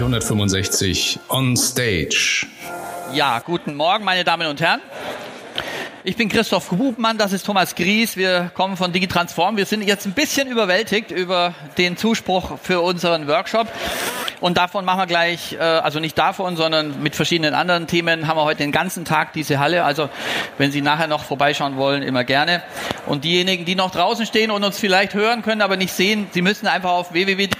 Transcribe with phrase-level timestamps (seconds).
[0.00, 2.46] 365 on stage.
[3.12, 4.80] Ja, guten Morgen, meine Damen und Herren.
[6.04, 8.16] Ich bin Christoph Hubmann, das ist Thomas Gries.
[8.16, 9.58] Wir kommen von Digitransform.
[9.58, 13.68] Wir sind jetzt ein bisschen überwältigt über den Zuspruch für unseren Workshop.
[14.40, 18.38] Und davon machen wir gleich, äh, also nicht davon, sondern mit verschiedenen anderen Themen haben
[18.38, 19.84] wir heute den ganzen Tag diese Halle.
[19.84, 20.08] Also
[20.56, 22.62] wenn Sie nachher noch vorbeischauen wollen, immer gerne.
[23.04, 26.40] Und diejenigen, die noch draußen stehen und uns vielleicht hören können, aber nicht sehen, Sie
[26.40, 27.50] müssen einfach auf www.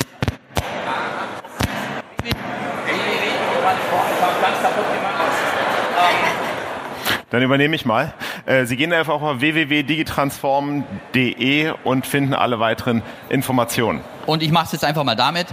[7.31, 8.15] Dann übernehme ich mal.
[8.45, 14.01] Äh, Sie gehen einfach auf www.digitransform.de und finden alle weiteren Informationen.
[14.27, 15.47] Und ich mache es jetzt einfach mal damit.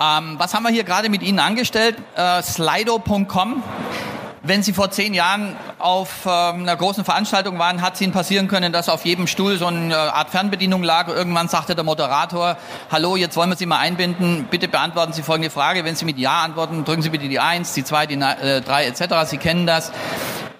[0.00, 1.96] Ähm, was haben wir hier gerade mit Ihnen angestellt?
[2.16, 3.62] Äh, Slido.com.
[4.44, 8.48] Wenn Sie vor zehn Jahren auf äh, einer großen Veranstaltung waren, hat es Ihnen passieren
[8.48, 11.06] können, dass auf jedem Stuhl so eine Art Fernbedienung lag.
[11.06, 12.56] Irgendwann sagte der Moderator,
[12.90, 14.48] hallo, jetzt wollen wir Sie mal einbinden.
[14.50, 15.84] Bitte beantworten Sie folgende Frage.
[15.84, 18.86] Wenn Sie mit Ja antworten, drücken Sie bitte die Eins, die Zwei, die äh, Drei
[18.86, 19.14] etc.
[19.26, 19.92] Sie kennen das.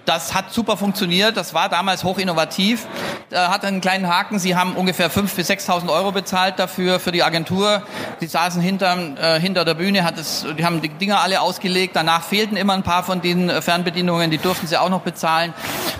[0.04, 1.36] Das hat super funktioniert.
[1.36, 2.86] Das war damals hoch innovativ.
[3.30, 4.38] Da hat einen kleinen Haken.
[4.38, 7.82] Sie haben ungefähr 5.000 bis 6.000 Euro bezahlt dafür, für die Agentur.
[8.20, 11.94] Die saßen hinter, äh, hinter der Bühne, hat es, die haben die Dinger alle ausgelegt.
[11.94, 14.30] Danach fehlten immer ein paar von den äh, Fernbedienungen.
[14.30, 15.54] Die durften sie auch noch bezahlen.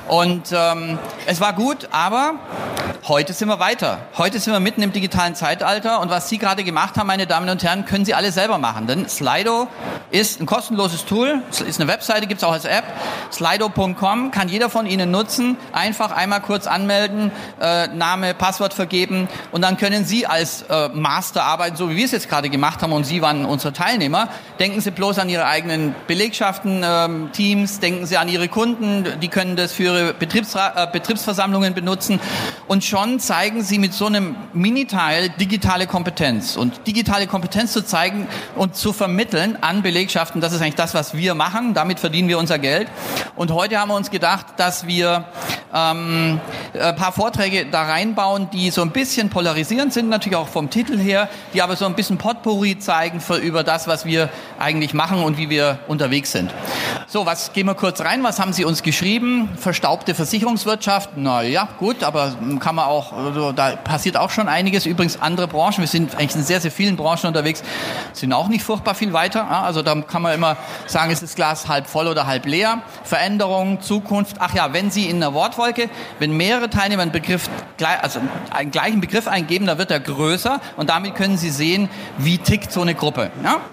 [0.09, 2.35] Und ähm, es war gut, aber
[3.09, 3.99] heute sind wir weiter.
[4.17, 6.01] Heute sind wir mitten im digitalen Zeitalter.
[6.01, 8.87] Und was Sie gerade gemacht haben, meine Damen und Herren, können Sie alle selber machen.
[8.87, 9.67] Denn Slido
[10.13, 11.43] ist ein kostenloses Tool.
[11.51, 12.85] Ist eine Webseite, gibt es auch als App.
[13.33, 15.57] Slido.com kann jeder von Ihnen nutzen.
[15.73, 21.45] Einfach einmal kurz anmelden, äh, Name, Passwort vergeben und dann können Sie als äh, Master
[21.45, 24.29] arbeiten, so wie wir es jetzt gerade gemacht haben und Sie waren unsere Teilnehmer.
[24.61, 29.29] Denken Sie bloß an Ihre eigenen Belegschaften, ähm, Teams, denken Sie an Ihre Kunden, die
[29.29, 32.21] können das für Ihre Betriebsra äh, Betriebsversammlungen benutzen
[32.69, 38.29] und schon zeigen Sie mit so einem Miniteil digitale Kompetenz und digitale Kompetenz zu zeigen
[38.55, 41.73] und zu vermitteln an Belegschaften, das ist eigentlich das, was wir machen.
[41.73, 42.89] Damit verdienen wir unser Geld.
[43.35, 45.25] Und heute haben wir uns gedacht, dass wir
[45.73, 46.39] ähm,
[46.79, 50.99] ein paar Vorträge da reinbauen, die so ein bisschen polarisierend sind, natürlich auch vom Titel
[50.99, 54.29] her, die aber so ein bisschen Potpourri zeigen für, über das, was wir
[54.59, 56.53] eigentlich machen und wie wir unterwegs sind.
[57.07, 58.23] So, was gehen wir kurz rein?
[58.23, 59.49] Was haben Sie uns geschrieben?
[59.57, 61.11] Verstaubte Versicherungswirtschaft?
[61.17, 64.87] Na ja, gut, aber kann man auch, also, da passiert auch schon einiges.
[64.87, 67.63] Übrigens andere Branchen, wir sind eigentlich in sehr, sehr vielen Branchen unterwegs,
[68.13, 69.51] sind auch nicht furchtbar viel weiter.
[69.51, 70.57] Also da kann man immer
[70.87, 72.83] sagen, ist das Glas halb voll oder halb leer.
[73.05, 74.37] Veränderung, Zukunft.
[74.39, 75.89] Ach ja, wenn Sie in einer Wortwolke,
[76.19, 77.49] wenn mehrere Teilnehmer einen Begriff,
[78.01, 78.21] also
[78.51, 81.89] einen gleichen Begriff eingeben, dann wird er größer und damit können Sie sehen,
[82.19, 83.31] wie tickt so eine Gruppe.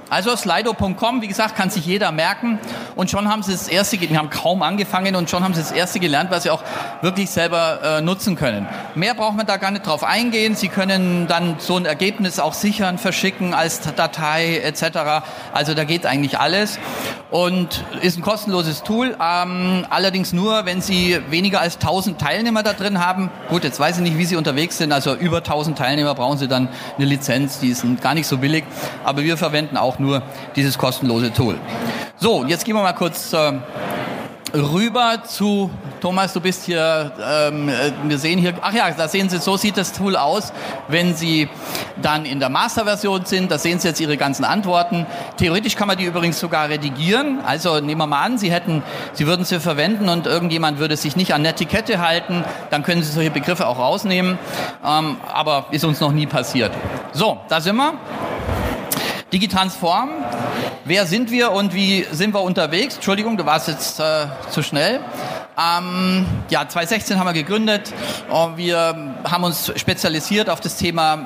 [0.09, 2.59] Also slido.com, wie gesagt, kann sich jeder merken
[2.95, 5.71] und schon haben Sie das erste, wir haben kaum angefangen und schon haben Sie das
[5.71, 6.63] erste gelernt, was Sie auch
[7.01, 8.67] wirklich selber äh, nutzen können.
[8.99, 10.55] Mehr braucht man da gar nicht drauf eingehen.
[10.55, 15.23] Sie können dann so ein Ergebnis auch sichern, verschicken als Datei etc.
[15.53, 16.79] Also da geht eigentlich alles
[17.31, 19.15] und ist ein kostenloses Tool.
[19.21, 23.31] Ähm, allerdings nur, wenn Sie weniger als 1000 Teilnehmer da drin haben.
[23.47, 24.91] Gut, jetzt weiß ich nicht, wie Sie unterwegs sind.
[24.91, 26.67] Also über 1000 Teilnehmer brauchen Sie dann
[26.97, 27.59] eine Lizenz.
[27.59, 28.65] Die ist gar nicht so billig.
[29.05, 30.23] Aber wir verwenden auch nur
[30.57, 31.57] dieses kostenlose Tool.
[32.17, 33.53] So, jetzt gehen wir mal kurz äh,
[34.53, 35.69] rüber zu
[36.01, 39.57] Thomas, du bist hier, ähm, äh, wir sehen hier, ach ja, da sehen Sie, so
[39.57, 40.53] sieht das Tool aus,
[40.87, 41.49] wenn Sie
[42.01, 45.05] dann in der Masterversion sind, da sehen Sie jetzt Ihre ganzen Antworten.
[45.37, 48.81] Theoretisch kann man die übrigens sogar redigieren, also nehmen wir mal an, Sie hätten,
[49.13, 53.11] Sie würden sie verwenden und irgendjemand würde sich nicht an Netiquette halten, dann können Sie
[53.11, 54.39] solche Begriffe auch rausnehmen,
[54.85, 56.71] ähm, aber ist uns noch nie passiert.
[57.11, 57.93] So, da sind wir.
[59.31, 60.09] Digitransform.
[60.85, 62.95] Wer sind wir und wie sind wir unterwegs?
[62.95, 64.99] Entschuldigung, du warst jetzt äh, zu schnell.
[65.57, 67.93] Ähm, ja, 2016 haben wir gegründet.
[68.55, 71.17] Wir haben uns spezialisiert auf das Thema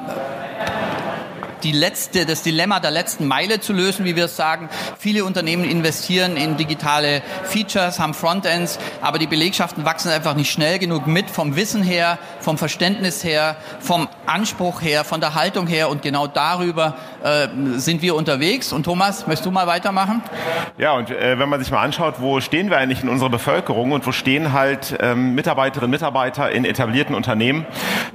[1.63, 4.69] die letzte, das Dilemma der letzten Meile zu lösen, wie wir es sagen.
[4.99, 10.79] Viele Unternehmen investieren in digitale Features, haben Frontends, aber die Belegschaften wachsen einfach nicht schnell
[10.79, 15.89] genug mit vom Wissen her, vom Verständnis her, vom Anspruch her, von der Haltung her
[15.89, 18.73] und genau darüber äh, sind wir unterwegs.
[18.73, 20.21] Und Thomas, möchtest du mal weitermachen?
[20.77, 23.91] Ja, und äh, wenn man sich mal anschaut, wo stehen wir eigentlich in unserer Bevölkerung
[23.93, 27.65] und wo stehen halt ähm, Mitarbeiterinnen und Mitarbeiter in etablierten Unternehmen,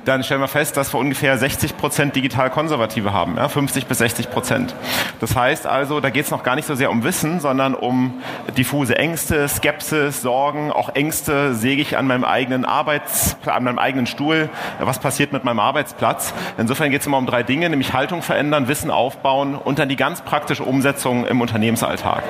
[0.05, 3.99] dann stellen wir fest, dass wir ungefähr 60 Prozent digital Konservative haben ja, 50 bis
[3.99, 4.75] 60 Prozent.
[5.21, 8.21] Das heißt also, da geht es noch gar nicht so sehr um Wissen, sondern um
[8.57, 14.07] diffuse Ängste, Skepsis, Sorgen, auch Ängste, säge ich an meinem eigenen Arbeits, an meinem eigenen
[14.07, 14.51] Stuhl,
[14.81, 16.35] was passiert mit meinem Arbeitsplatz.
[16.57, 19.95] Insofern geht es immer um drei Dinge, nämlich Haltung verändern, Wissen aufbauen und dann die
[19.95, 22.25] ganz praktische Umsetzung im Unternehmensalltag.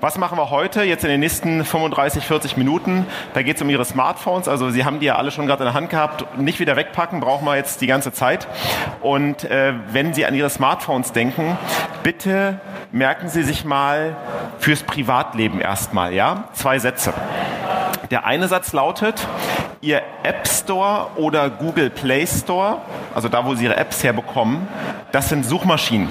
[0.00, 3.06] Was machen wir heute, jetzt in den nächsten 35, 40 Minuten?
[3.32, 5.66] Da geht es um Ihre Smartphones, also Sie haben die ja alle schon gerade in
[5.66, 8.46] der Hand gehabt, nicht wieder wegpacken, brauchen wir jetzt die ganze Zeit.
[9.00, 11.56] Und äh, wenn Sie an Ihre Ihre Smartphones denken,
[12.02, 12.60] bitte
[12.92, 14.14] merken Sie sich mal
[14.58, 16.48] fürs Privatleben erstmal, ja?
[16.52, 17.14] Zwei Sätze.
[18.10, 19.26] Der eine Satz lautet,
[19.80, 22.82] Ihr App Store oder Google Play Store,
[23.14, 24.68] also da, wo Sie Ihre Apps herbekommen,
[25.12, 26.10] das sind Suchmaschinen.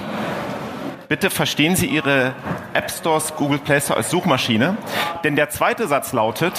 [1.06, 2.32] Bitte verstehen Sie Ihre
[2.72, 4.76] App Stores, Google Play Store als Suchmaschine.
[5.22, 6.54] Denn der zweite Satz lautet,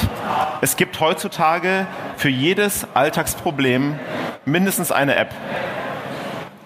[0.61, 3.99] es gibt heutzutage für jedes Alltagsproblem
[4.45, 5.35] mindestens eine App.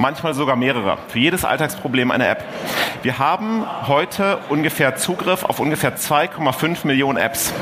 [0.01, 0.98] Manchmal sogar mehrere.
[1.10, 2.46] Für jedes Alltagsproblem eine App.
[3.01, 7.54] Wir haben heute ungefähr Zugriff auf ungefähr 2,5 Millionen Apps.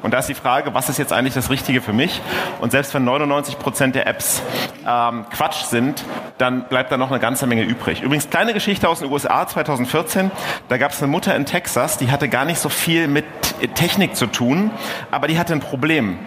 [0.00, 2.22] Und da ist die Frage, was ist jetzt eigentlich das Richtige für mich?
[2.62, 4.40] Und selbst wenn 99 Prozent der Apps
[4.88, 6.02] ähm, Quatsch sind,
[6.38, 8.00] dann bleibt da noch eine ganze Menge übrig.
[8.00, 10.30] Übrigens, kleine Geschichte aus den USA 2014.
[10.70, 13.26] Da gab es eine Mutter in Texas, die hatte gar nicht so viel mit
[13.74, 14.70] Technik zu tun,
[15.10, 16.18] aber die hatte ein Problem.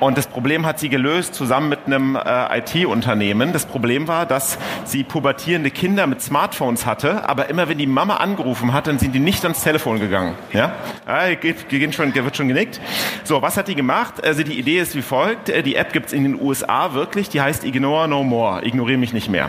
[0.00, 3.52] Und das Problem hat sie gelöst zusammen mit einem äh, IT-Unternehmen.
[3.52, 8.16] Das Problem war, dass sie pubertierende Kinder mit Smartphones hatte, aber immer wenn die Mama
[8.16, 10.34] angerufen hat, dann sind die nicht ans Telefon gegangen.
[10.52, 10.72] Ja,
[11.06, 12.80] ah, geht, geht schon, wird schon genickt.
[13.24, 14.22] So, was hat die gemacht?
[14.22, 15.48] Also die Idee ist wie folgt.
[15.48, 19.30] Die App gibt's in den USA wirklich, die heißt Ignore No More, ignoriere mich nicht
[19.30, 19.48] mehr.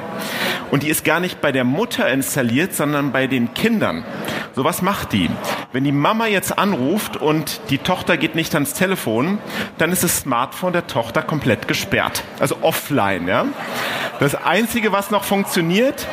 [0.72, 4.06] Und die ist gar nicht bei der Mutter installiert, sondern bei den Kindern.
[4.56, 5.30] So, was macht die?
[5.72, 9.38] Wenn die Mama jetzt anruft und die Tochter geht nicht ans Telefon,
[9.78, 12.24] dann ist das Smartphone der Tochter komplett gesperrt.
[12.40, 13.46] Also offline, ja.
[14.20, 16.06] Das Einzige, was noch funktioniert,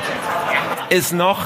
[0.89, 1.45] ist noch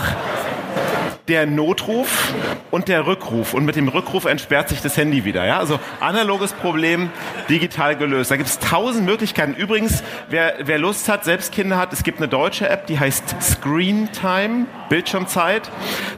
[1.28, 2.32] der Notruf
[2.70, 3.54] und der Rückruf.
[3.54, 5.44] Und mit dem Rückruf entsperrt sich das Handy wieder.
[5.46, 5.58] Ja?
[5.58, 7.10] Also analoges Problem,
[7.48, 8.30] digital gelöst.
[8.30, 9.54] Da gibt es tausend Möglichkeiten.
[9.54, 13.36] Übrigens, wer, wer Lust hat, selbst Kinder hat, es gibt eine deutsche App, die heißt
[13.42, 15.70] Screen Time, Bildschirmzeit.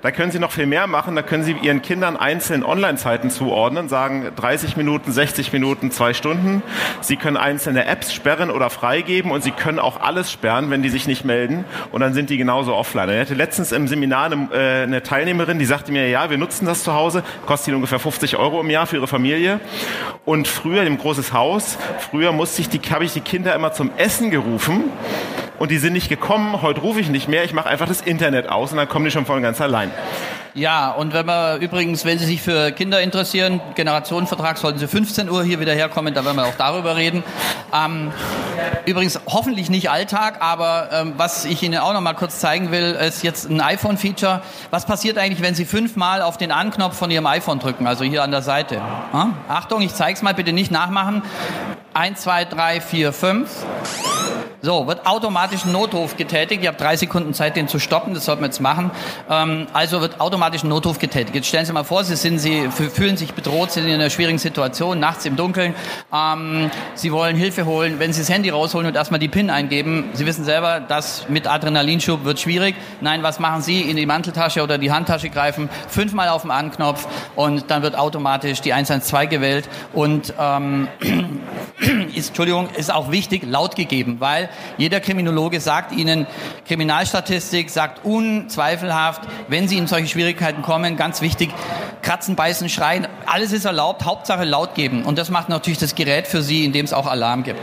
[0.03, 1.17] Da können Sie noch viel mehr machen.
[1.17, 6.63] Da können Sie Ihren Kindern einzelne Online-Zeiten zuordnen, sagen 30 Minuten, 60 Minuten, zwei Stunden.
[7.01, 10.89] Sie können einzelne Apps sperren oder freigeben und Sie können auch alles sperren, wenn die
[10.89, 11.65] sich nicht melden.
[11.93, 13.11] Und dann sind die genauso offline.
[13.11, 16.85] Ich hatte letztens im Seminar eine, äh, Teilnehmerin, die sagte mir, ja, wir nutzen das
[16.85, 19.61] zu Hause, kostet ihnen ungefähr 50 Euro im Jahr für ihre Familie.
[20.25, 23.91] Und früher, im großes Haus, früher musste ich die, habe ich die Kinder immer zum
[23.97, 24.85] Essen gerufen
[25.59, 26.63] und die sind nicht gekommen.
[26.63, 29.11] Heute rufe ich nicht mehr, ich mache einfach das Internet aus und dann kommen die
[29.11, 29.91] schon von ganz allein.
[30.55, 35.31] Ja, und wenn wir übrigens, wenn Sie sich für Kinder interessieren, Generationenvertrag, sollten Sie 15
[35.31, 37.23] Uhr hier wieder herkommen, da werden wir auch darüber reden.
[37.73, 38.13] Ähm,
[38.85, 42.99] übrigens hoffentlich nicht Alltag, aber ähm, was ich Ihnen auch noch mal kurz zeigen will,
[43.01, 44.43] ist jetzt ein iPhone-Feature.
[44.71, 48.25] Was passiert eigentlich, wenn Sie fünfmal auf den Anknopf von Ihrem iPhone drücken, also hier
[48.25, 48.77] an der Seite?
[49.13, 49.31] Ja?
[49.49, 51.23] Achtung, ich zeige es mal, bitte nicht nachmachen.
[51.95, 53.51] Eins, zwei, drei, vier, fünf.
[54.63, 56.61] So, wird automatisch ein Notruf getätigt.
[56.61, 58.13] Ich habe drei Sekunden Zeit, den zu stoppen.
[58.13, 58.91] Das sollten wir jetzt machen.
[59.31, 61.35] Ähm, also wird automatisch ein Notruf getätigt.
[61.35, 64.39] Jetzt stellen Sie mal vor, Sie, sind, Sie fühlen sich bedroht, sind in einer schwierigen
[64.39, 65.75] Situation, nachts im Dunkeln.
[66.13, 67.99] Ähm, Sie wollen Hilfe holen.
[67.99, 71.47] Wenn Sie das Handy rausholen und erstmal die PIN eingeben, Sie wissen selber, das mit
[71.47, 72.75] Adrenalinschub wird schwierig.
[73.01, 73.83] Nein, was machen Sie?
[73.83, 77.07] In die Manteltasche oder die Handtasche greifen, fünfmal auf den Anknopf
[77.37, 80.89] und dann wird automatisch die 112 gewählt und ähm,
[82.15, 84.49] ist, Entschuldigung, ist auch wichtig, laut gegeben, weil
[84.79, 86.27] jeder Kriminologe sagt Ihnen,
[86.67, 91.51] Kriminalstatistik sagt unzweifelhaft, wenn Sie in solche Schwierigkeiten kommen, ganz wichtig,
[92.03, 95.05] kratzen, beißen, schreien, alles ist erlaubt, Hauptsache laut geben.
[95.05, 97.59] Und das macht natürlich das Gerät für Sie, indem es auch Alarm gibt.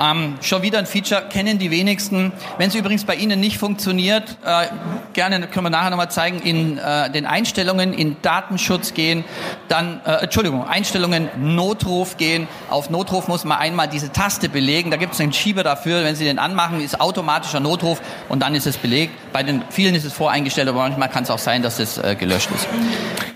[0.00, 2.32] Ähm, schon wieder ein Feature, kennen die wenigsten.
[2.56, 4.66] Wenn es übrigens bei Ihnen nicht funktioniert, äh,
[5.12, 9.24] gerne können wir nachher nochmal zeigen, in äh, den Einstellungen in Datenschutz gehen,
[9.68, 12.46] dann, äh, Entschuldigung, Einstellungen Notruf gehen.
[12.70, 14.90] Auf Notruf muss man einmal diese Taste belegen.
[14.90, 16.04] Da gibt es einen Schieber dafür.
[16.04, 19.12] Wenn Sie den anmachen, ist automatischer Notruf und dann ist es belegt.
[19.32, 22.14] Bei den vielen ist es voreingestellt, aber manchmal kann es auch sein, dass es äh,
[22.14, 22.68] gelöscht ist.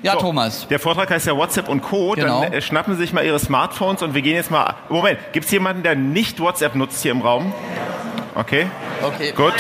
[0.03, 0.69] Ja, so, Thomas.
[0.69, 2.13] Der Vortrag heißt ja WhatsApp und Co.
[2.13, 2.43] Genau.
[2.43, 4.75] Dann äh, schnappen Sie sich mal Ihre Smartphones und wir gehen jetzt mal.
[4.89, 7.53] Moment, gibt es jemanden, der nicht WhatsApp nutzt hier im Raum?
[8.35, 8.67] Okay.
[9.03, 9.33] Okay.
[9.33, 9.55] Gut.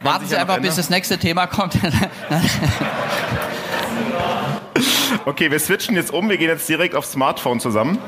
[0.00, 1.74] Warten Sie einfach, bis das nächste Thema kommt.
[5.24, 6.28] okay, wir switchen jetzt um.
[6.28, 7.98] Wir gehen jetzt direkt aufs Smartphone zusammen.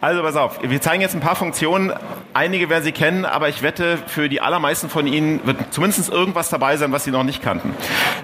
[0.00, 1.92] Also pass auf, wir zeigen jetzt ein paar Funktionen.
[2.36, 6.50] Einige werden Sie kennen, aber ich wette, für die allermeisten von Ihnen wird zumindest irgendwas
[6.50, 7.74] dabei sein, was Sie noch nicht kannten.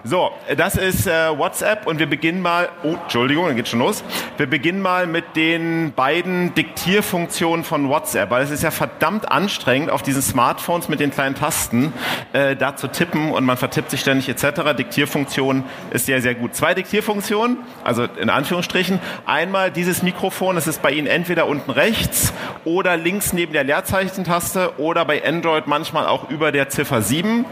[0.05, 4.05] So, das ist äh, WhatsApp und wir beginnen mal, oh, Entschuldigung, dann geht schon los.
[4.37, 9.89] Wir beginnen mal mit den beiden Diktierfunktionen von WhatsApp, weil es ist ja verdammt anstrengend,
[9.89, 11.95] auf diesen Smartphones mit den kleinen Tasten
[12.35, 14.77] äh, da zu tippen und man vertippt sich ständig etc.
[14.77, 16.55] Diktierfunktion ist sehr, sehr gut.
[16.55, 19.01] Zwei Diktierfunktionen, also in Anführungsstrichen.
[19.25, 22.35] Einmal dieses Mikrofon, das ist bei Ihnen entweder unten rechts
[22.67, 23.65] oder links neben der
[24.03, 27.45] Leerzeichentaste oder bei Android manchmal auch über der Ziffer 7.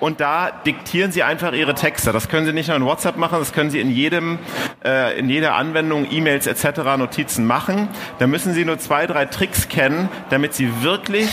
[0.00, 2.12] Und da diktieren Sie einfach Ihre Texte.
[2.12, 4.38] Das können Sie nicht nur in WhatsApp machen, das können Sie in jedem,
[4.84, 6.96] äh, in jeder Anwendung, E-Mails etc.
[6.96, 7.88] Notizen machen.
[8.18, 11.28] Da müssen Sie nur zwei, drei Tricks kennen, damit Sie wirklich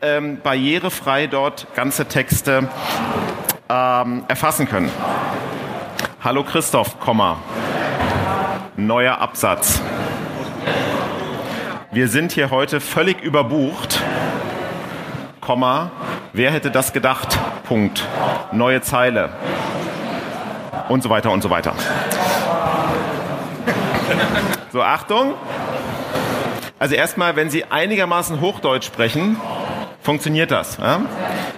[0.00, 2.68] ähm, barrierefrei dort ganze Texte
[3.68, 4.90] ähm, erfassen können.
[6.22, 7.38] Hallo Christoph, Komma.
[8.76, 9.80] Neuer Absatz.
[11.94, 14.00] Wir sind hier heute völlig überbucht.
[15.42, 15.90] Komma.
[16.32, 17.38] Wer hätte das gedacht?
[17.64, 18.08] Punkt.
[18.50, 19.28] Neue Zeile.
[20.88, 21.74] Und so weiter und so weiter.
[24.72, 25.34] So, Achtung.
[26.78, 29.36] Also erstmal, wenn Sie einigermaßen Hochdeutsch sprechen,
[30.02, 30.78] funktioniert das.
[30.78, 31.02] Ja?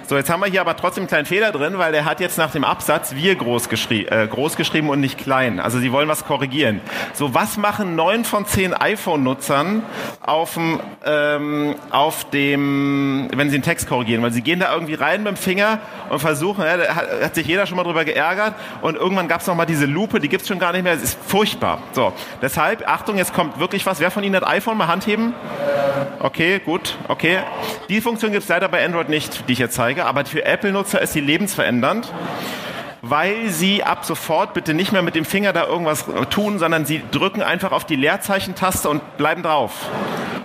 [0.07, 2.37] So, jetzt haben wir hier aber trotzdem einen kleinen Fehler drin, weil der hat jetzt
[2.37, 5.61] nach dem Absatz wir groß, geschrie äh, groß geschrieben und nicht klein.
[5.61, 6.81] Also Sie wollen was korrigieren.
[7.15, 9.83] So, was machen neun von zehn iPhone-Nutzern
[10.21, 14.23] auf dem, ähm, auf dem, wenn sie den Text korrigieren?
[14.23, 15.79] Weil sie gehen da irgendwie rein mit dem Finger
[16.11, 19.41] und versuchen, ja, da hat, hat sich jeder schon mal drüber geärgert und irgendwann gab
[19.41, 20.93] es noch mal diese Lupe, die gibt's schon gar nicht mehr.
[20.93, 21.79] Es ist furchtbar.
[21.93, 24.01] So, deshalb, Achtung, jetzt kommt wirklich was.
[24.01, 24.77] Wer von Ihnen hat iPhone?
[24.77, 25.33] Mal Hand heben.
[26.21, 27.39] Okay, gut, okay.
[27.89, 31.01] Die Funktion gibt es leider bei Android nicht, die ich jetzt zeige, aber für Apple-Nutzer
[31.01, 32.13] ist sie lebensverändernd
[33.09, 37.03] weil sie ab sofort bitte nicht mehr mit dem Finger da irgendwas tun, sondern sie
[37.11, 39.73] drücken einfach auf die Leerzeichentaste und bleiben drauf.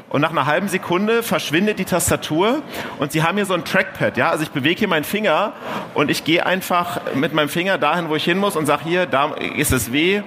[0.10, 2.64] Und nach einer halben Sekunde verschwindet die Tastatur
[2.98, 5.54] und Sie haben hier so ein Trackpad, ja, also ich bewege hier meinen Finger
[5.94, 9.06] und ich gehe einfach mit meinem Finger dahin, wo ich hin muss und sage hier,
[9.06, 10.24] da ist es weh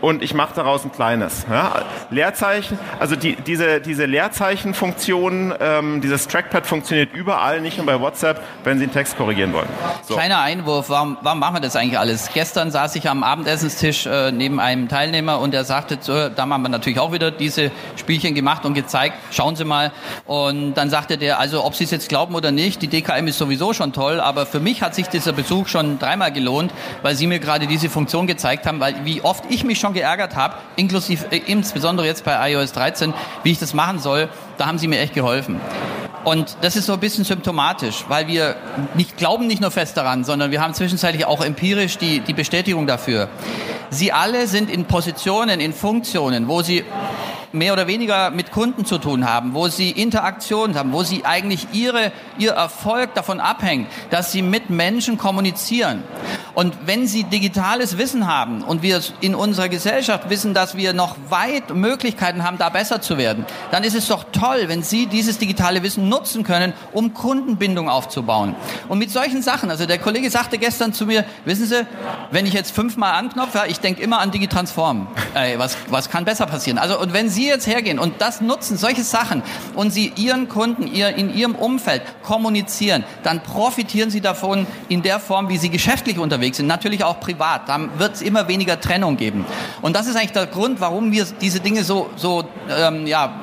[0.00, 1.46] und ich mache daraus ein kleines.
[1.50, 1.82] Ja.
[2.10, 8.40] Leerzeichen, also die, diese, diese Leerzeichenfunktion, ähm, dieses Trackpad funktioniert überall, nicht nur bei WhatsApp,
[8.62, 9.68] wenn Sie einen Text korrigieren wollen.
[10.02, 10.14] So.
[10.14, 12.30] Kleiner Einwurf, warum, warum machen wir das eigentlich alles?
[12.34, 16.62] Gestern saß ich am Abendessenstisch äh, neben einem Teilnehmer und er sagte, so, da haben
[16.62, 19.92] wir natürlich auch wieder diese Spielchen gemacht und gezeigt, gezeigt, schauen Sie mal.
[20.26, 23.38] Und dann sagte der, also ob Sie es jetzt glauben oder nicht, die DKM ist
[23.38, 26.72] sowieso schon toll, aber für mich hat sich dieser Besuch schon dreimal gelohnt,
[27.02, 30.36] weil Sie mir gerade diese Funktion gezeigt haben, weil wie oft ich mich schon geärgert
[30.36, 34.78] habe, inklusive, äh, insbesondere jetzt bei iOS 13, wie ich das machen soll, da haben
[34.78, 35.60] Sie mir echt geholfen.
[36.28, 38.56] Und das ist so ein bisschen symptomatisch, weil wir
[38.92, 42.86] nicht glauben nicht nur fest daran, sondern wir haben zwischenzeitlich auch empirisch die, die Bestätigung
[42.86, 43.30] dafür.
[43.88, 46.84] Sie alle sind in Positionen, in Funktionen, wo sie
[47.52, 51.68] mehr oder weniger mit Kunden zu tun haben, wo sie Interaktionen haben, wo sie eigentlich
[51.72, 56.04] ihre, ihr Erfolg davon abhängt, dass sie mit Menschen kommunizieren.
[56.58, 61.14] Und wenn sie digitales Wissen haben und wir in unserer Gesellschaft wissen, dass wir noch
[61.28, 65.38] weit Möglichkeiten haben, da besser zu werden, dann ist es doch toll, wenn Sie dieses
[65.38, 68.56] digitale Wissen nutzen können, um Kundenbindung aufzubauen.
[68.88, 71.86] Und mit solchen Sachen, also der Kollege sagte gestern zu mir, wissen Sie,
[72.32, 75.06] wenn ich jetzt fünfmal anknopfe, ich denke immer an Digitransform.
[75.34, 76.78] Ey, was, was kann besser passieren?
[76.78, 79.44] Also, und wenn Sie jetzt hergehen und das nutzen, solche Sachen,
[79.76, 85.20] und Sie Ihren Kunden ihr, in Ihrem Umfeld kommunizieren, dann profitieren Sie davon in der
[85.20, 87.68] Form, wie Sie geschäftlich unterwegs sind, natürlich auch privat.
[87.68, 89.44] Dann wird es immer weniger Trennung geben.
[89.82, 93.40] Und das ist eigentlich der Grund, warum wir diese Dinge so, so ähm, ja,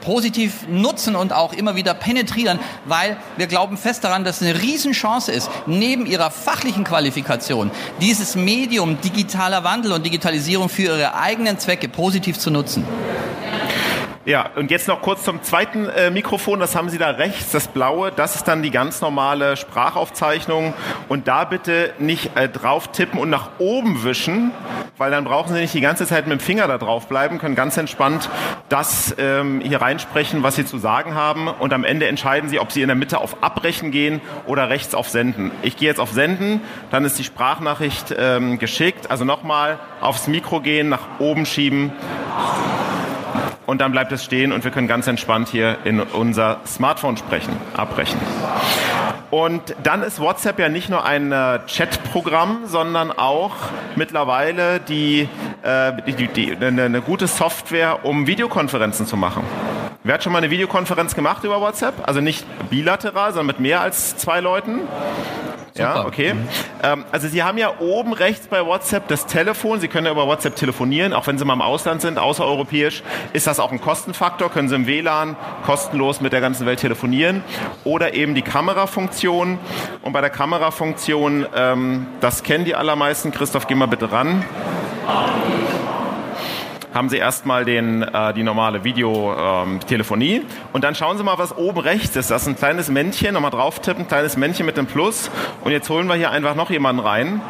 [0.00, 4.60] positiv nutzen und auch immer wieder penetrieren, weil wir glauben fest daran, dass es eine
[4.60, 11.58] Riesenchance ist, neben Ihrer fachlichen Qualifikation dieses Medium digitaler Wandel und Digitalisierung für Ihre eigenen
[11.58, 12.84] Zwecke positiv zu nutzen.
[14.28, 16.60] Ja, und jetzt noch kurz zum zweiten äh, Mikrofon.
[16.60, 18.12] Das haben Sie da rechts, das blaue.
[18.12, 20.74] Das ist dann die ganz normale Sprachaufzeichnung.
[21.08, 24.50] Und da bitte nicht äh, drauf tippen und nach oben wischen,
[24.98, 27.54] weil dann brauchen Sie nicht die ganze Zeit mit dem Finger da drauf bleiben, können
[27.54, 28.28] ganz entspannt
[28.68, 31.48] das ähm, hier reinsprechen, was Sie zu sagen haben.
[31.48, 34.94] Und am Ende entscheiden Sie, ob Sie in der Mitte auf Abbrechen gehen oder rechts
[34.94, 35.52] auf Senden.
[35.62, 39.10] Ich gehe jetzt auf Senden, dann ist die Sprachnachricht ähm, geschickt.
[39.10, 41.92] Also nochmal aufs Mikro gehen, nach oben schieben
[43.68, 47.54] und dann bleibt es stehen und wir können ganz entspannt hier in unser Smartphone sprechen,
[47.76, 48.18] abbrechen.
[49.30, 53.52] Und dann ist WhatsApp ja nicht nur ein äh, Chatprogramm, sondern auch
[53.94, 55.28] mittlerweile die,
[55.62, 59.44] äh, die, die, eine, eine gute Software, um Videokonferenzen zu machen.
[60.08, 62.08] Wer hat schon mal eine Videokonferenz gemacht über WhatsApp?
[62.08, 64.80] Also nicht bilateral, sondern mit mehr als zwei Leuten?
[65.74, 65.78] Super.
[65.78, 66.32] Ja, okay.
[66.32, 66.48] Mhm.
[66.82, 69.80] Ähm, also Sie haben ja oben rechts bei WhatsApp das Telefon.
[69.80, 73.02] Sie können ja über WhatsApp telefonieren, auch wenn Sie mal im Ausland sind, außereuropäisch.
[73.34, 74.50] Ist das auch ein Kostenfaktor?
[74.50, 75.36] Können Sie im WLAN
[75.66, 77.44] kostenlos mit der ganzen Welt telefonieren?
[77.84, 79.58] Oder eben die Kamerafunktion.
[80.00, 83.30] Und bei der Kamerafunktion, ähm, das kennen die allermeisten.
[83.30, 84.42] Christoph, geh mal bitte ran
[86.94, 91.56] haben Sie erstmal den, äh, die normale Videotelefonie ähm, und dann schauen Sie mal, was
[91.56, 92.30] oben rechts ist.
[92.30, 95.30] Das ist ein kleines Männchen, nochmal drauf tippen, kleines Männchen mit dem Plus
[95.64, 97.40] und jetzt holen wir hier einfach noch jemanden rein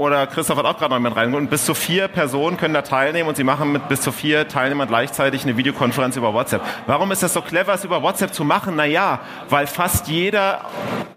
[0.00, 1.34] oder Christoph hat auch gerade noch jemanden rein.
[1.34, 4.48] Und bis zu vier Personen können da teilnehmen und sie machen mit bis zu vier
[4.48, 6.62] Teilnehmern gleichzeitig eine Videokonferenz über WhatsApp.
[6.86, 8.76] Warum ist das so clever, es über WhatsApp zu machen?
[8.76, 10.62] Naja, weil fast jeder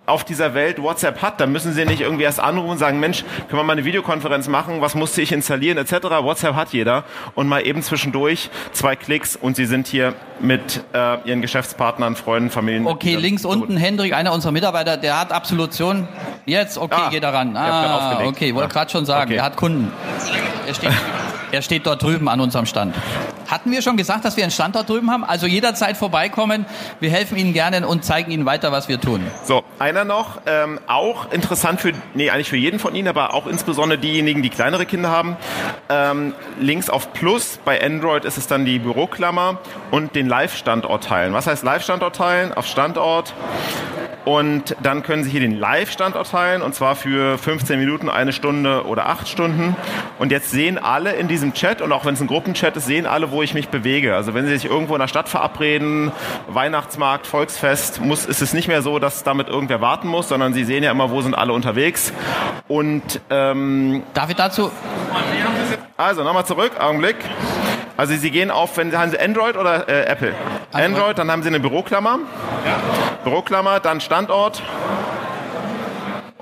[0.05, 3.23] auf dieser Welt WhatsApp hat, dann müssen Sie nicht irgendwie erst anrufen und sagen, Mensch,
[3.47, 5.93] können wir mal eine Videokonferenz machen, was musste ich installieren etc.
[6.19, 7.05] WhatsApp hat jeder
[7.35, 12.49] und mal eben zwischendurch zwei Klicks und Sie sind hier mit äh, Ihren Geschäftspartnern, Freunden,
[12.49, 12.85] Familien.
[12.87, 16.07] Okay, links unten Hendrik, einer unserer Mitarbeiter, der hat Absolution.
[16.45, 17.53] Jetzt, okay, Ah, geht ran.
[17.53, 18.73] ihr habt grad Ah, okay, wollte Ja.
[18.73, 19.37] gerade schon sagen, Okay.
[19.39, 19.91] er hat Kunden.
[20.67, 20.89] Er steht,
[21.53, 22.95] er steht dort drüben an unserem Stand.
[23.47, 25.23] Hatten wir schon gesagt, dass wir einen Stand dort drüben haben?
[25.23, 26.65] Also jederzeit vorbeikommen.
[26.99, 29.21] Wir helfen Ihnen gerne und zeigen Ihnen weiter, was wir tun.
[29.43, 33.45] So, einer noch, ähm, auch interessant für, nee, eigentlich für jeden von Ihnen, aber auch
[33.45, 35.37] insbesondere diejenigen, die kleinere Kinder haben.
[35.89, 39.59] Ähm, links auf Plus, bei Android ist es dann die Büroklammer
[39.91, 41.33] und den Live-Standort teilen.
[41.33, 42.53] Was heißt Live-Standort teilen?
[42.53, 43.33] Auf Standort.
[44.25, 48.85] Und dann können Sie hier den Live-Standort teilen und zwar für 15 Minuten, eine Stunde
[48.85, 49.75] oder acht Stunden.
[50.19, 53.05] Und jetzt sehen alle in diesem Chat und auch wenn es ein Gruppenchat ist, sehen
[53.05, 54.15] alle, wo ich mich bewege.
[54.15, 56.11] Also wenn Sie sich irgendwo in der Stadt verabreden,
[56.47, 60.63] Weihnachtsmarkt, Volksfest, muss, ist es nicht mehr so, dass damit irgendwer warten muss, sondern Sie
[60.63, 62.13] sehen ja immer, wo sind alle unterwegs.
[62.67, 64.71] Und ähm, Darf ich dazu?
[65.97, 67.17] also nochmal zurück, Augenblick.
[67.95, 70.33] Also Sie gehen auf, wenn haben Sie Android oder äh, Apple?
[70.71, 70.85] Android.
[70.95, 72.19] Android, dann haben Sie eine Büroklammer.
[73.23, 74.63] Büroklammer, dann Standort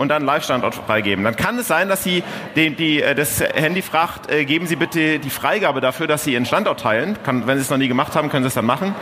[0.01, 1.23] und dann Live-Standort freigeben.
[1.23, 2.23] Dann kann es sein, dass Sie
[2.55, 6.33] die, die, äh, das Handy fragt, äh, geben Sie bitte die Freigabe dafür, dass Sie
[6.33, 7.17] Ihren Standort teilen.
[7.23, 8.95] Kann, wenn Sie es noch nie gemacht haben, können Sie es dann machen.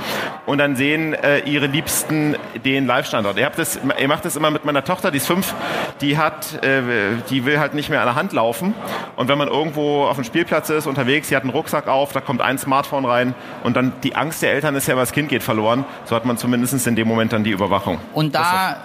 [0.46, 3.38] Und dann sehen äh, Ihre Liebsten den Live-Standort.
[3.38, 5.56] Ihr, das, ihr macht das immer mit meiner Tochter, die ist fünf,
[6.02, 6.82] die hat, äh,
[7.30, 8.74] die will halt nicht mehr an der Hand laufen.
[9.16, 12.20] Und wenn man irgendwo auf dem Spielplatz ist, unterwegs, sie hat einen Rucksack auf, da
[12.20, 15.44] kommt ein Smartphone rein und dann die Angst der Eltern ist ja, das Kind geht
[15.44, 15.86] verloren.
[16.04, 18.00] So hat man zumindest in dem Moment dann die Überwachung.
[18.14, 18.76] Und da,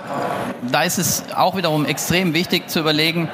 [0.63, 3.29] da ist es auch wiederum extrem wichtig zu überlegen,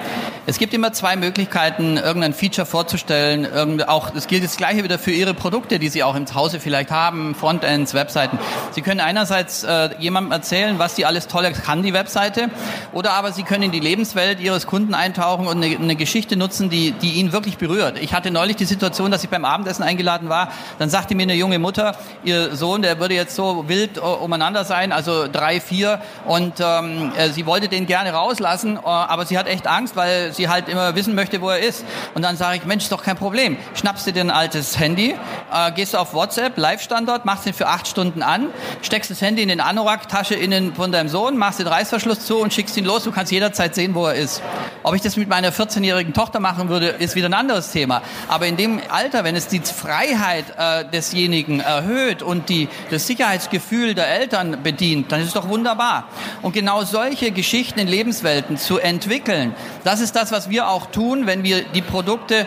[0.46, 3.44] es gibt immer zwei Möglichkeiten, irgendein Feature vorzustellen.
[3.44, 6.60] Irgend, auch, das gilt das Gleiche wieder für Ihre Produkte, die Sie auch im Hause
[6.60, 8.38] vielleicht haben, Frontends, Webseiten.
[8.72, 12.48] Sie können einerseits äh, jemandem erzählen, was die alles tolle kann, die Webseite,
[12.92, 16.70] oder aber Sie können in die Lebenswelt Ihres Kunden eintauchen und eine, eine Geschichte nutzen,
[16.70, 17.98] die, die ihn wirklich berührt.
[18.00, 21.34] Ich hatte neulich die Situation, dass ich beim Abendessen eingeladen war, dann sagte mir eine
[21.34, 26.00] junge Mutter, ihr Sohn, der würde jetzt so wild äh, umeinander sein, also drei, vier,
[26.26, 30.32] und ähm, äh, sie wollte den gerne rauslassen, äh, aber sie hat echt Angst, weil
[30.32, 31.84] sie halt immer wissen möchte, wo er ist.
[32.14, 33.56] Und dann sage ich, Mensch, ist doch kein Problem.
[33.74, 35.14] Schnappst dir dir ein altes Handy,
[35.52, 38.48] äh, gehst auf WhatsApp, Live-Standort, machst den für acht Stunden an,
[38.82, 40.36] steckst das Handy in den Anorak-Tasche
[40.74, 43.04] von deinem Sohn, machst den Reißverschluss zu und schickst ihn los.
[43.04, 44.42] Du kannst jederzeit sehen, wo er ist.
[44.82, 48.02] Ob ich das mit meiner 14-jährigen Tochter machen würde, ist wieder ein anderes Thema.
[48.28, 53.94] Aber in dem Alter, wenn es die Freiheit äh, desjenigen erhöht und die, das Sicherheitsgefühl
[53.94, 56.08] der Eltern bedient, dann ist es doch wunderbar.
[56.42, 61.26] Und genau solche Geschichten in Lebenswelten zu entwickeln, das ist das, was wir auch tun,
[61.26, 62.46] wenn wir die Produkte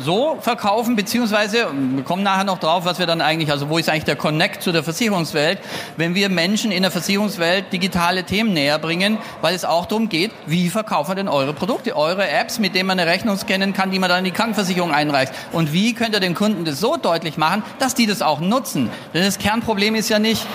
[0.00, 3.88] so verkaufen, beziehungsweise, wir kommen nachher noch drauf, was wir dann eigentlich, also wo ist
[3.88, 5.58] eigentlich der Connect zu der Versicherungswelt,
[5.96, 10.30] wenn wir Menschen in der Versicherungswelt digitale Themen näher bringen, weil es auch darum geht,
[10.46, 13.90] wie verkaufen wir denn eure Produkte, eure Apps, mit denen man eine Rechnung scannen kann,
[13.90, 15.32] die man dann in die Krankenversicherung einreicht.
[15.52, 18.90] Und wie könnt ihr den Kunden das so deutlich machen, dass die das auch nutzen?
[19.12, 20.46] Denn das Kernproblem ist ja nicht,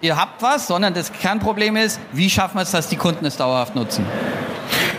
[0.00, 3.36] ihr habt was, sondern das Kernproblem ist, wie schaffen wir es, dass die Kunden es
[3.36, 4.06] dauerhaft nutzen?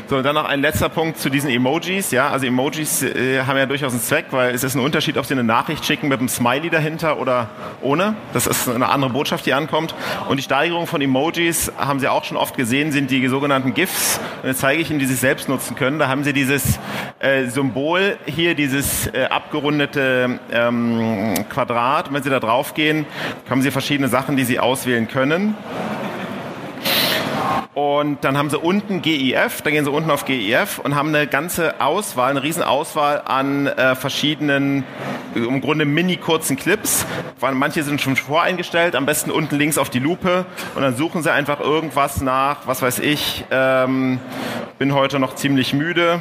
[0.09, 2.09] So, und dann noch ein letzter Punkt zu diesen Emojis.
[2.09, 5.25] Ja, also Emojis äh, haben ja durchaus einen Zweck, weil es ist ein Unterschied, ob
[5.27, 7.47] Sie eine Nachricht schicken mit einem Smiley dahinter oder
[7.79, 8.15] ohne.
[8.33, 9.93] Das ist eine andere Botschaft, die ankommt.
[10.27, 14.19] Und die Steigerung von Emojis, haben Sie auch schon oft gesehen, sind die sogenannten GIFs.
[14.41, 15.99] Und jetzt zeige ich Ihnen, die Sie selbst nutzen können.
[15.99, 16.79] Da haben Sie dieses
[17.19, 22.07] äh, Symbol hier, dieses äh, abgerundete ähm, Quadrat.
[22.07, 23.05] Und wenn Sie da drauf gehen,
[23.47, 25.55] haben Sie verschiedene Sachen, die Sie auswählen können.
[27.75, 31.27] Und dann haben sie unten GIF, dann gehen sie unten auf GIF und haben eine
[31.27, 34.83] ganze Auswahl, eine riesen Auswahl an äh, verschiedenen,
[35.35, 37.05] im Grunde mini kurzen Clips.
[37.39, 41.31] Manche sind schon voreingestellt, am besten unten links auf die Lupe und dann suchen sie
[41.31, 44.19] einfach irgendwas nach, was weiß ich, ähm,
[44.79, 46.19] bin heute noch ziemlich müde.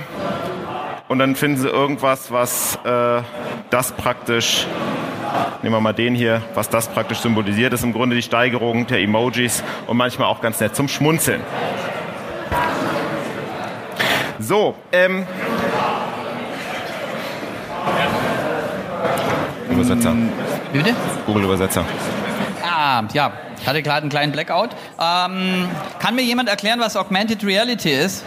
[1.09, 3.23] Und dann finden sie irgendwas, was äh,
[3.71, 4.67] das praktisch
[5.63, 9.01] Nehmen wir mal den hier, was das praktisch symbolisiert, ist im Grunde die Steigerung der
[9.01, 11.41] Emojis und manchmal auch ganz nett zum Schmunzeln.
[14.39, 15.27] So, ähm.
[19.69, 20.15] Übersetzer.
[20.73, 20.95] Wie bitte?
[21.27, 21.85] Google-Übersetzer.
[22.65, 24.71] Ah, ja, ich hatte gerade einen kleinen Blackout.
[25.01, 25.69] Ähm,
[25.99, 28.25] kann mir jemand erklären, was Augmented Reality ist?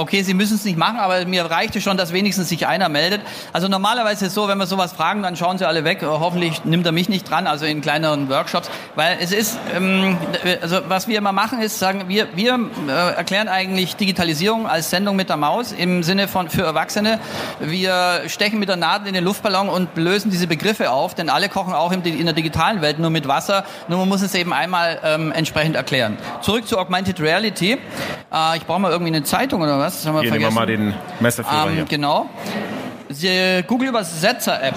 [0.00, 3.20] Okay, Sie müssen es nicht machen, aber mir reichte schon, dass wenigstens sich einer meldet.
[3.52, 6.00] Also normalerweise ist es so, wenn wir sowas fragen, dann schauen Sie alle weg.
[6.02, 10.16] Hoffentlich nimmt er mich nicht dran, also in kleineren Workshops, weil es ist, ähm,
[10.62, 12.58] also was wir immer machen, ist sagen, wir, wir
[12.88, 17.20] äh, erklären eigentlich Digitalisierung als Sendung mit der Maus im Sinne von für Erwachsene.
[17.60, 21.48] Wir stechen mit der Nadel in den Luftballon und lösen diese Begriffe auf, denn alle
[21.48, 24.98] kochen auch in der digitalen Welt nur mit Wasser, nur man muss es eben einmal
[25.04, 26.16] ähm, entsprechend erklären.
[26.40, 27.72] Zurück zu Augmented Reality.
[28.32, 29.89] Äh, ich brauche mal irgendwie eine Zeitung oder was?
[29.90, 30.54] Das haben wir hier vergessen.
[30.54, 31.84] nehmen wir mal den Messerführer ähm, hier.
[31.84, 32.30] Genau.
[33.08, 34.76] Die Google Übersetzer App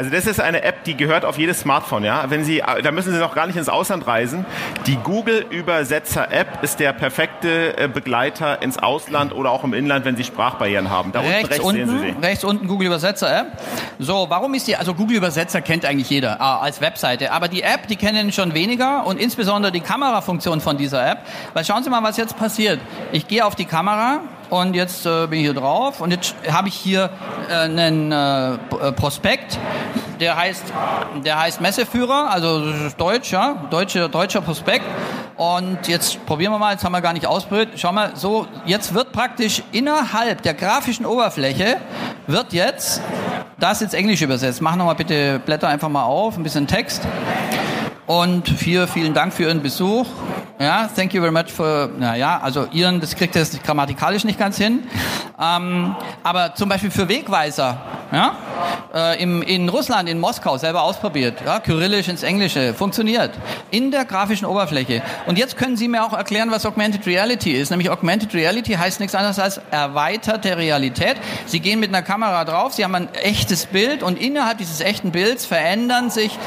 [0.00, 2.30] also das ist eine App, die gehört auf jedes Smartphone, ja.
[2.30, 4.46] Wenn Sie, da müssen Sie noch gar nicht ins Ausland reisen.
[4.86, 10.06] Die Google Übersetzer App ist der perfekte äh, Begleiter ins Ausland oder auch im Inland,
[10.06, 11.12] wenn Sie Sprachbarrieren haben.
[11.12, 12.26] Da rechts, rechts unten, sehen Sie sie.
[12.26, 13.60] Rechts unten Google Übersetzer App.
[13.98, 17.60] So, warum ist die, also Google Übersetzer kennt eigentlich jeder ah, als Webseite, aber die
[17.60, 21.18] App, die kennen schon weniger und insbesondere die Kamerafunktion von dieser App.
[21.52, 22.80] Weil schauen Sie mal, was jetzt passiert.
[23.12, 26.68] Ich gehe auf die Kamera, und jetzt äh, bin ich hier drauf und jetzt habe
[26.68, 27.10] ich hier
[27.48, 29.58] äh, einen äh, äh, Prospekt,
[30.20, 30.64] der heißt,
[31.24, 32.62] der heißt Messeführer, also
[32.98, 34.84] Deutsch, ja, deutscher, deutscher Prospekt.
[35.36, 37.70] Und jetzt probieren wir mal, jetzt haben wir gar nicht ausprobiert.
[37.76, 41.78] Schau mal, so, jetzt wird praktisch innerhalb der grafischen Oberfläche
[42.26, 43.00] wird jetzt
[43.58, 44.60] das ins Englisch übersetzt.
[44.60, 47.06] Mach nochmal bitte, blätter einfach mal auf, ein bisschen Text.
[48.06, 50.06] Und vier, vielen Dank für Ihren Besuch.
[50.60, 54.58] Ja, thank you very much for, naja, also Ihren, das kriegt jetzt grammatikalisch nicht ganz
[54.58, 54.82] hin.
[55.40, 57.80] Ähm, aber zum Beispiel für Wegweiser,
[58.12, 58.36] ja,
[58.92, 63.30] äh, im, in Russland, in Moskau selber ausprobiert, ja, Kyrillisch ins Englische, funktioniert.
[63.70, 65.00] In der grafischen Oberfläche.
[65.24, 67.70] Und jetzt können Sie mir auch erklären, was Augmented Reality ist.
[67.70, 71.16] Nämlich Augmented Reality heißt nichts anderes als erweiterte Realität.
[71.46, 75.10] Sie gehen mit einer Kamera drauf, Sie haben ein echtes Bild und innerhalb dieses echten
[75.10, 76.38] Bilds verändern sich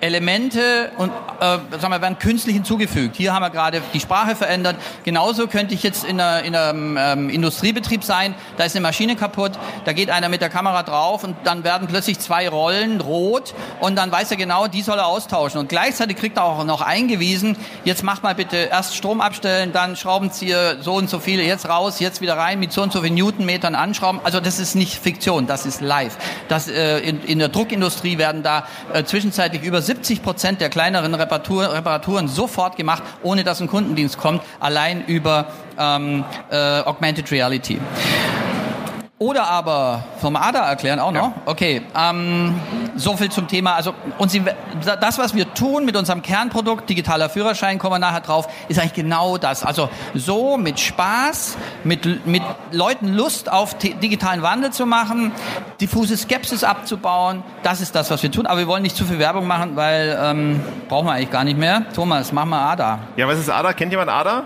[0.00, 3.16] Elemente und äh, sagen wir, werden künstlich hinzugefügt.
[3.16, 4.76] Hier haben wir gerade die Sprache verändert.
[5.04, 9.16] Genauso könnte ich jetzt in, einer, in einem ähm, Industriebetrieb sein, da ist eine Maschine
[9.16, 9.52] kaputt,
[9.84, 13.96] da geht einer mit der Kamera drauf und dann werden plötzlich zwei Rollen rot und
[13.96, 15.60] dann weiß er genau, die soll er austauschen.
[15.60, 19.96] Und gleichzeitig kriegt er auch noch eingewiesen, jetzt mach mal bitte erst Strom abstellen, dann
[19.96, 23.14] Schraubenzieher so und so viele, jetzt raus, jetzt wieder rein, mit so und so vielen
[23.14, 24.20] Newtonmetern anschrauben.
[24.24, 26.16] Also das ist nicht Fiktion, das ist live.
[26.48, 31.14] Das, äh, in, in der Druckindustrie werden da äh, zwischenzeitlich über 70 Prozent der kleineren
[31.26, 35.46] Reparatur, Reparaturen sofort gemacht, ohne dass ein Kundendienst kommt, allein über
[35.78, 37.78] ähm, äh, Augmented Reality.
[39.18, 41.28] Oder aber vom ADA erklären auch noch.
[41.28, 41.42] Ja.
[41.46, 42.60] Okay, ähm,
[42.96, 43.74] so viel zum Thema.
[43.74, 44.42] Also und Sie,
[44.84, 48.92] das, was wir tun mit unserem Kernprodukt, digitaler Führerschein, kommen wir nachher drauf, ist eigentlich
[48.92, 49.64] genau das.
[49.64, 55.32] Also so mit Spaß, mit, mit Leuten Lust auf digitalen Wandel zu machen,
[55.80, 58.44] diffuse Skepsis abzubauen, das ist das, was wir tun.
[58.44, 61.58] Aber wir wollen nicht zu viel Werbung machen, weil ähm, brauchen wir eigentlich gar nicht
[61.58, 61.84] mehr.
[61.94, 62.98] Thomas, mach mal ADA.
[63.16, 63.72] Ja, was ist ADA?
[63.72, 64.42] Kennt jemand ADA?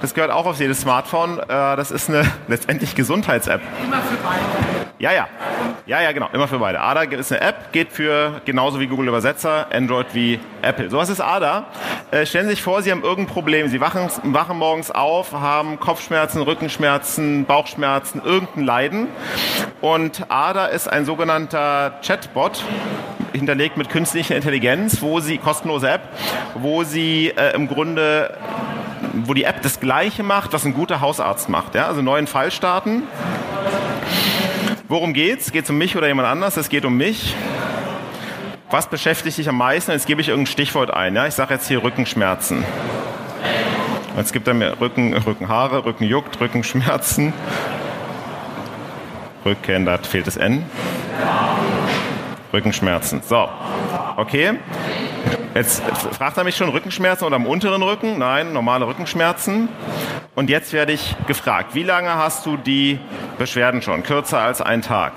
[0.00, 1.40] Das gehört auch auf jedes Smartphone.
[1.40, 3.60] Äh, das ist eine letztendlich Gesundheits-App.
[4.98, 5.28] Ja, ja.
[5.86, 6.28] Ja, ja, genau.
[6.32, 6.80] Immer für beide.
[6.80, 10.88] ADA ist eine App, geht für genauso wie Google Übersetzer, Android wie Apple.
[10.88, 11.66] So was ist ADA.
[12.10, 13.68] Äh, stellen Sie sich vor, Sie haben irgendein Problem.
[13.68, 19.08] Sie wachen, wachen morgens auf, haben Kopfschmerzen, Rückenschmerzen, Bauchschmerzen, irgendein Leiden.
[19.82, 22.64] Und ADA ist ein sogenannter Chatbot,
[23.34, 26.02] hinterlegt mit künstlicher Intelligenz, wo Sie, kostenlose App,
[26.54, 28.38] wo Sie äh, im Grunde
[29.26, 31.74] wo die App das Gleiche macht, was ein guter Hausarzt macht.
[31.74, 31.86] Ja?
[31.86, 33.04] Also neuen Fall starten.
[34.94, 35.50] Worum geht's?
[35.50, 36.56] Geht es um mich oder jemand anders?
[36.56, 37.34] Es geht um mich.
[38.70, 39.90] Was beschäftigt dich am meisten?
[39.90, 41.16] Jetzt gebe ich irgendein Stichwort ein.
[41.16, 41.26] Ja?
[41.26, 42.64] Ich sage jetzt hier Rückenschmerzen.
[44.16, 47.32] Jetzt gibt er mir Rücken, Rückenhaare, Rücken juckt, Rückenschmerzen.
[49.44, 50.64] Rücken, da fehlt das N.
[52.52, 53.20] Rückenschmerzen.
[53.26, 53.48] So,
[54.16, 54.60] okay.
[55.54, 55.82] Jetzt
[56.12, 58.18] fragt er mich schon Rückenschmerzen oder am unteren Rücken?
[58.18, 59.68] Nein, normale Rückenschmerzen.
[60.34, 62.98] Und jetzt werde ich gefragt, wie lange hast du die
[63.38, 64.02] Beschwerden schon?
[64.02, 65.12] Kürzer als ein Tag.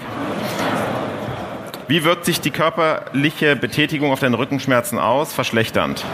[1.88, 5.34] Wie wirkt sich die körperliche Betätigung auf deine Rückenschmerzen aus?
[5.34, 6.06] Verschlechternd.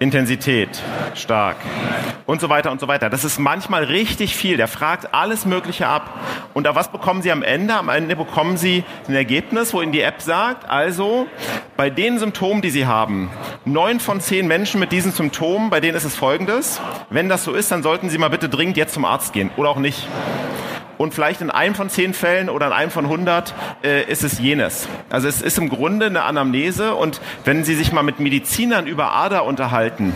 [0.00, 0.82] Intensität
[1.14, 1.58] stark
[2.24, 3.10] und so weiter und so weiter.
[3.10, 4.56] Das ist manchmal richtig viel.
[4.56, 6.18] Der fragt alles Mögliche ab.
[6.54, 7.74] Und auf was bekommen Sie am Ende?
[7.74, 11.26] Am Ende bekommen Sie ein Ergebnis, wo Ihnen die App sagt, also
[11.76, 13.30] bei den Symptomen, die Sie haben,
[13.66, 16.80] neun von zehn Menschen mit diesen Symptomen, bei denen ist es folgendes.
[17.10, 19.68] Wenn das so ist, dann sollten Sie mal bitte dringend jetzt zum Arzt gehen oder
[19.68, 20.08] auch nicht
[21.00, 24.38] und vielleicht in einem von zehn Fällen oder in einem von 100 äh, ist es
[24.38, 24.86] jenes.
[25.08, 29.12] Also es ist im Grunde eine Anamnese und wenn Sie sich mal mit Medizinern über
[29.12, 30.14] Ader unterhalten,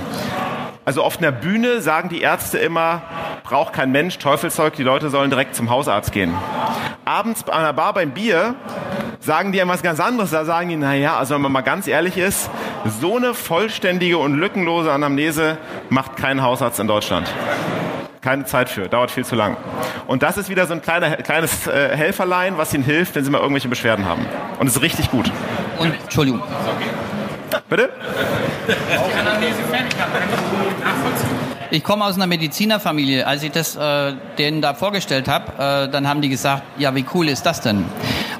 [0.85, 3.01] also auf einer Bühne sagen die Ärzte immer,
[3.45, 6.35] braucht kein Mensch, Teufelszeug, die Leute sollen direkt zum Hausarzt gehen.
[7.07, 8.55] Abends an der Bar beim Bier
[9.21, 10.33] sagen die etwas ganz anderes.
[10.33, 12.51] Da sagen die, naja, also wenn man mal ganz ehrlich ist,
[13.01, 15.57] so eine vollständige und lückenlose Anamnese
[15.89, 17.27] macht kein Hausarzt in Deutschland.
[18.25, 19.59] Keine Zeit für, dauert viel zu lang.
[20.07, 23.31] Und das ist wieder so ein kleiner, kleines äh, Helferlein, was Ihnen hilft, wenn Sie
[23.31, 24.25] mal irgendwelche Beschwerden haben.
[24.59, 25.31] Und es ist richtig gut.
[25.79, 26.43] Und, Entschuldigung.
[27.69, 27.91] Bitte?
[28.67, 28.75] Ich
[31.83, 33.27] komme aus einer Medizinerfamilie.
[33.27, 37.05] Als ich das äh, denen da vorgestellt habe, äh, dann haben die gesagt, ja, wie
[37.15, 37.85] cool ist das denn?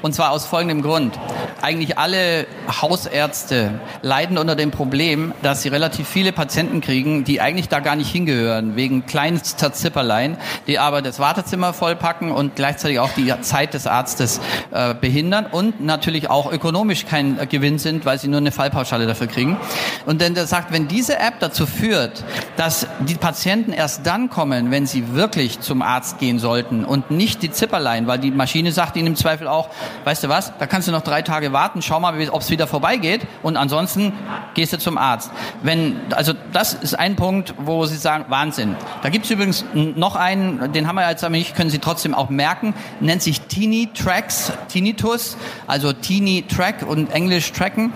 [0.01, 1.19] Und zwar aus folgendem Grund.
[1.61, 2.45] Eigentlich alle
[2.81, 7.95] Hausärzte leiden unter dem Problem, dass sie relativ viele Patienten kriegen, die eigentlich da gar
[7.95, 13.73] nicht hingehören, wegen kleinster Zipperlein, die aber das Wartezimmer vollpacken und gleichzeitig auch die Zeit
[13.73, 14.39] des Arztes
[14.71, 19.27] äh, behindern und natürlich auch ökonomisch kein Gewinn sind, weil sie nur eine Fallpauschale dafür
[19.27, 19.57] kriegen.
[20.05, 22.23] Und denn der sagt, wenn diese App dazu führt,
[22.57, 27.41] dass die Patienten erst dann kommen, wenn sie wirklich zum Arzt gehen sollten und nicht
[27.41, 29.69] die Zipperlein, weil die Maschine sagt ihnen im Zweifel auch,
[30.03, 32.67] weißt du was, da kannst du noch drei Tage warten, schau mal, ob es wieder
[32.67, 34.13] vorbeigeht und ansonsten
[34.53, 35.31] gehst du zum Arzt.
[35.63, 38.75] Wenn, also das ist ein Punkt, wo Sie sagen, Wahnsinn.
[39.01, 42.13] Da gibt es übrigens noch einen, den haben wir jetzt aber nicht, können Sie trotzdem
[42.13, 45.35] auch merken, nennt sich Teeny Tracks, Tinnitus,
[45.65, 47.91] also Teeny Track und Englisch Tracken.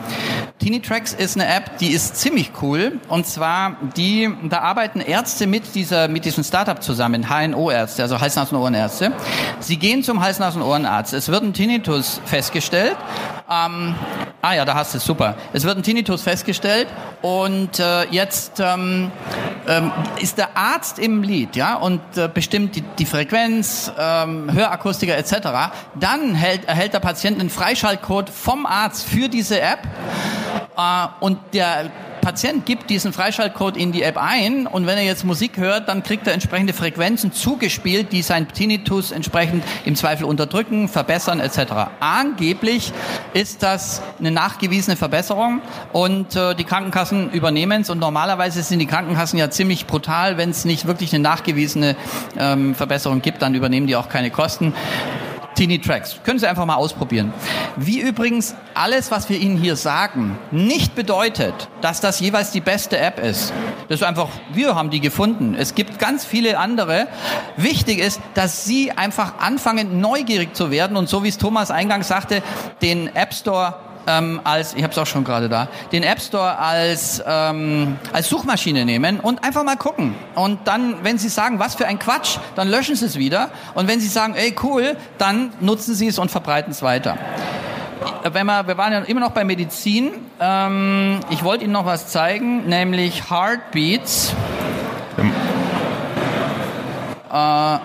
[0.57, 5.47] Teeny Tracks ist eine App, die ist ziemlich cool und zwar die, da arbeiten Ärzte
[5.47, 9.11] mit dieser, mit diesem Startup zusammen, HNO-Ärzte, also Hals-Nasen-Ohrenärzte.
[9.59, 11.11] Sie gehen zum Hals-Nasen-Ohrenarzt.
[11.11, 12.95] Es wird ein Tinnitus festgestellt.
[13.51, 13.95] Ähm,
[14.41, 15.35] ah ja, da hast du es, super.
[15.51, 16.87] Es wird ein Tinnitus festgestellt
[17.21, 19.11] und äh, jetzt ähm,
[19.67, 25.17] ähm, ist der Arzt im Lied, ja, und äh, bestimmt die, die Frequenz, ähm, Hörakustiker
[25.17, 25.33] etc.
[25.99, 29.85] Dann hält, erhält der Patient einen Freischaltcode vom Arzt für diese App
[30.77, 35.23] äh, und der Patient gibt diesen Freischaltcode in die App ein und wenn er jetzt
[35.23, 40.87] Musik hört, dann kriegt er entsprechende Frequenzen zugespielt, die sein Tinnitus entsprechend im Zweifel unterdrücken,
[40.87, 41.89] verbessern etc.
[41.99, 42.93] Angeblich
[43.33, 45.61] ist das eine nachgewiesene Verbesserung
[45.93, 50.49] und äh, die Krankenkassen übernehmen es und normalerweise sind die Krankenkassen ja ziemlich brutal, wenn
[50.49, 51.95] es nicht wirklich eine nachgewiesene
[52.37, 54.73] ähm, Verbesserung gibt, dann übernehmen die auch keine Kosten.
[55.59, 56.15] Teeny Tracks.
[56.23, 57.33] Können Sie einfach mal ausprobieren.
[57.75, 62.97] Wie übrigens alles, was wir Ihnen hier sagen, nicht bedeutet, dass das jeweils die beste
[62.97, 63.51] App ist.
[63.89, 65.55] Das ist einfach, wir haben die gefunden.
[65.59, 67.09] Es gibt ganz viele andere.
[67.57, 72.07] Wichtig ist, dass Sie einfach anfangen, neugierig zu werden und so wie es Thomas eingangs
[72.07, 72.41] sagte,
[72.81, 73.75] den App Store
[74.09, 78.29] ähm, als, ich habe es auch schon gerade da, den App Store als, ähm, als
[78.29, 80.15] Suchmaschine nehmen und einfach mal gucken.
[80.35, 83.51] Und dann, wenn Sie sagen, was für ein Quatsch, dann löschen Sie es wieder.
[83.75, 87.17] Und wenn Sie sagen, ey cool, dann nutzen Sie es und verbreiten es weiter.
[88.31, 90.11] Wenn wir, wir waren ja immer noch bei Medizin.
[90.39, 94.33] Ähm, ich wollte Ihnen noch was zeigen, nämlich Heartbeats.
[97.29, 97.79] Äh, ja.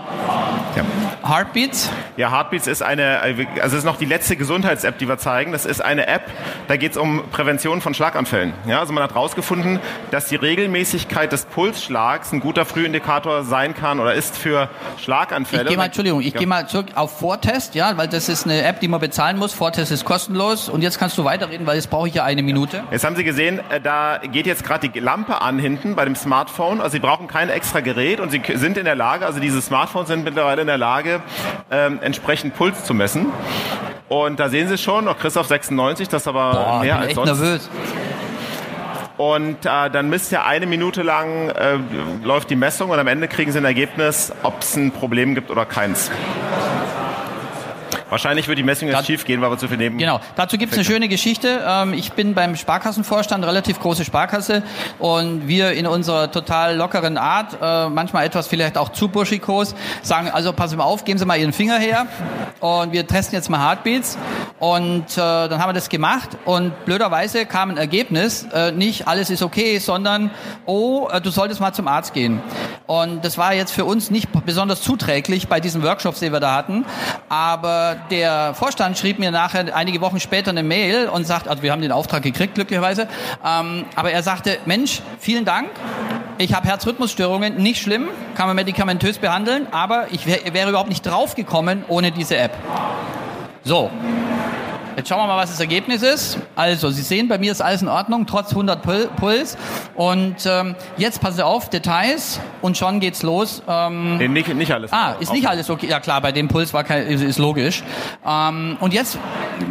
[1.26, 1.90] Heartbeats?
[2.16, 3.20] Ja, Heartbeats ist eine,
[3.60, 5.52] also ist noch die letzte Gesundheits-App, die wir zeigen.
[5.52, 6.22] Das ist eine App,
[6.68, 8.52] da geht es um Prävention von Schlaganfällen.
[8.66, 14.00] Ja, also man hat herausgefunden, dass die Regelmäßigkeit des Pulsschlags ein guter Frühindikator sein kann
[14.00, 15.62] oder ist für Schlaganfälle.
[15.62, 16.38] Ich gehe mal, Entschuldigung, ich ja.
[16.38, 19.54] gehe mal zurück auf Vortest, ja, weil das ist eine App, die man bezahlen muss.
[19.54, 22.84] Vortest ist kostenlos und jetzt kannst du weiterreden, weil jetzt brauche ich ja eine Minute.
[22.90, 26.16] Jetzt haben Sie gesehen, äh, da geht jetzt gerade die Lampe an hinten bei dem
[26.16, 26.80] Smartphone.
[26.80, 30.08] Also Sie brauchen kein extra Gerät und Sie sind in der Lage, also diese Smartphones
[30.08, 31.13] sind mittlerweile in der Lage,
[31.70, 33.26] ähm, entsprechend Puls zu messen.
[34.08, 37.26] Und da sehen Sie schon, noch Christoph 96, das ist aber Boah, mehr als sonst.
[37.26, 37.70] nervös.
[39.16, 41.78] Und äh, dann misst ja eine Minute lang äh,
[42.24, 45.50] läuft die Messung und am Ende kriegen Sie ein Ergebnis, ob es ein Problem gibt
[45.50, 46.10] oder keins.
[48.10, 49.98] Wahrscheinlich wird die Messung jetzt schief gehen, weil wir zu viel nehmen.
[49.98, 50.20] Genau.
[50.36, 51.64] Dazu gibt es eine schöne Geschichte.
[51.66, 54.62] Ähm, ich bin beim Sparkassenvorstand, relativ große Sparkasse,
[54.98, 60.30] und wir in unserer total lockeren Art, äh, manchmal etwas vielleicht auch zu buschikos, sagen,
[60.30, 62.06] also passen mal auf, geben Sie mal Ihren Finger her
[62.60, 64.18] und wir testen jetzt mal Heartbeats.
[64.58, 69.30] Und äh, dann haben wir das gemacht und blöderweise kam ein Ergebnis, äh, nicht alles
[69.30, 70.30] ist okay, sondern,
[70.66, 72.40] oh, du solltest mal zum Arzt gehen.
[72.86, 76.54] Und das war jetzt für uns nicht besonders zuträglich bei diesen Workshops, die wir da
[76.54, 76.84] hatten,
[77.28, 81.72] aber der Vorstand schrieb mir nachher einige Wochen später eine Mail und sagt, also wir
[81.72, 83.08] haben den Auftrag gekriegt glücklicherweise,
[83.44, 85.68] ähm, aber er sagte, Mensch, vielen Dank,
[86.38, 91.06] ich habe Herzrhythmusstörungen, nicht schlimm, kann man medikamentös behandeln, aber ich wär, wäre überhaupt nicht
[91.06, 92.52] draufgekommen ohne diese App.
[93.62, 93.90] So,
[94.96, 96.38] Jetzt schauen wir mal, was das Ergebnis ist.
[96.54, 98.80] Also, Sie sehen, bei mir ist alles in Ordnung, trotz 100
[99.16, 99.56] Puls.
[99.94, 103.62] Und ähm, jetzt passen Sie auf, Details und schon geht's los.
[103.66, 104.92] Ähm, nee, nicht, nicht alles.
[104.92, 105.88] Ah, ist nicht alles okay.
[105.88, 107.82] Ja klar, bei dem Puls war kein, ist, ist logisch.
[108.24, 109.18] Ähm, und jetzt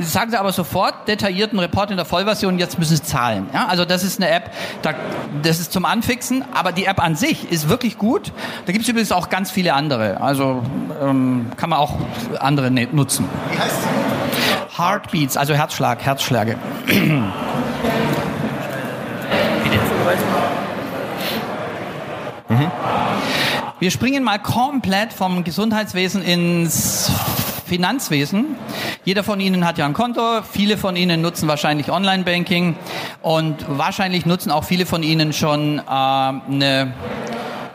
[0.02, 3.50] sagen Sie aber sofort detaillierten Report in der Vollversion, jetzt müssen Sie zahlen.
[3.54, 3.68] Ja?
[3.68, 4.94] Also das ist eine App, da,
[5.42, 8.32] das ist zum Anfixen, aber die App an sich ist wirklich gut.
[8.66, 10.20] Da gibt es übrigens auch ganz viele andere.
[10.22, 10.64] Also
[11.02, 11.96] ähm, kann man auch
[12.40, 13.28] andere ne-, nutzen.
[13.52, 13.88] Wie heißt sie?
[14.78, 16.58] Heartbeats, also Herzschlag, Herzschläge.
[22.50, 22.72] Mhm.
[23.80, 27.12] Wir springen mal komplett vom Gesundheitswesen ins
[27.66, 28.56] Finanzwesen.
[29.04, 32.76] Jeder von Ihnen hat ja ein Konto, viele von Ihnen nutzen wahrscheinlich Online-Banking
[33.22, 36.94] und wahrscheinlich nutzen auch viele von Ihnen schon äh, eine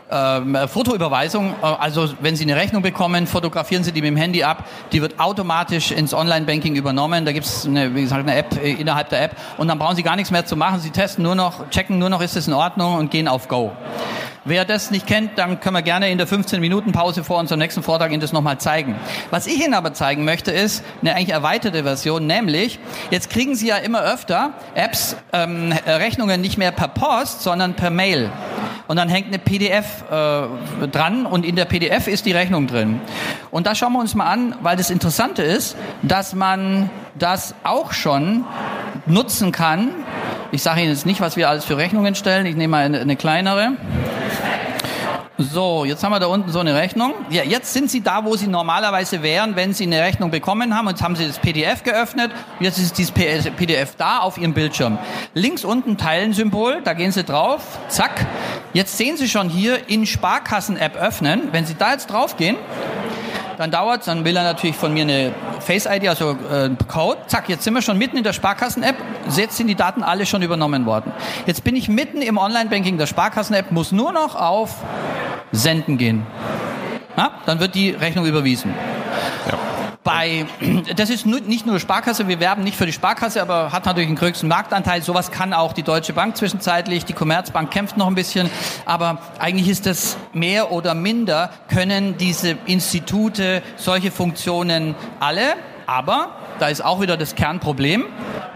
[0.09, 1.53] äh, Fotoüberweisung.
[1.61, 4.65] Äh, also wenn Sie eine Rechnung bekommen, fotografieren Sie die mit dem Handy ab.
[4.91, 7.25] Die wird automatisch ins Online-Banking übernommen.
[7.25, 10.03] Da gibt es wie gesagt, eine App äh, innerhalb der App und dann brauchen Sie
[10.03, 10.79] gar nichts mehr zu machen.
[10.79, 13.71] Sie testen nur noch, checken nur noch, ist es in Ordnung und gehen auf Go.
[14.49, 18.11] Wer das nicht kennt, dann können wir gerne in der 15-Minuten-Pause vor unserem nächsten Vortrag
[18.11, 18.95] Ihnen das nochmal zeigen.
[19.29, 22.79] Was ich Ihnen aber zeigen möchte, ist eine eigentlich erweiterte Version, nämlich,
[23.11, 27.91] jetzt kriegen Sie ja immer öfter Apps, ähm, Rechnungen nicht mehr per Post, sondern per
[27.91, 28.31] Mail.
[28.87, 33.01] Und dann hängt eine PDF äh, dran und in der PDF ist die Rechnung drin.
[33.51, 37.93] Und da schauen wir uns mal an, weil das Interessante ist, dass man das auch
[37.93, 38.45] schon
[39.05, 39.91] nutzen kann.
[40.51, 42.47] Ich sage Ihnen jetzt nicht, was wir alles für Rechnungen stellen.
[42.47, 43.73] Ich nehme mal eine, eine kleinere.
[45.41, 47.13] So, jetzt haben wir da unten so eine Rechnung.
[47.29, 50.89] Ja, jetzt sind Sie da, wo Sie normalerweise wären, wenn Sie eine Rechnung bekommen haben.
[50.89, 52.33] Jetzt haben Sie das PDF geöffnet.
[52.59, 54.97] Jetzt ist dieses PDF da auf Ihrem Bildschirm.
[55.33, 57.61] Links unten Teilen-Symbol, da gehen Sie drauf.
[57.87, 58.27] Zack.
[58.73, 61.47] Jetzt sehen Sie schon hier in Sparkassen-App öffnen.
[61.53, 62.57] Wenn Sie da jetzt draufgehen,
[63.59, 67.19] dann dauert dann will er natürlich von mir eine Face-ID, also äh, Code.
[67.27, 68.95] Zack, jetzt sind wir schon mitten in der Sparkassen-App.
[69.35, 71.11] Jetzt sind die Daten alle schon übernommen worden.
[71.45, 74.75] Jetzt bin ich mitten im Online-Banking der Sparkassen-App, muss nur noch auf
[75.51, 76.25] Senden gehen.
[77.17, 78.73] Ja, dann wird die Rechnung überwiesen.
[79.51, 79.68] Ja
[80.03, 80.45] bei,
[80.95, 84.15] das ist nicht nur Sparkasse, wir werben nicht für die Sparkasse, aber hat natürlich den
[84.15, 85.01] größten Marktanteil.
[85.01, 88.49] Sowas kann auch die Deutsche Bank zwischenzeitlich, die Commerzbank kämpft noch ein bisschen,
[88.85, 95.55] aber eigentlich ist das mehr oder minder, können diese Institute solche Funktionen alle,
[95.89, 98.05] aber da ist auch wieder das Kernproblem.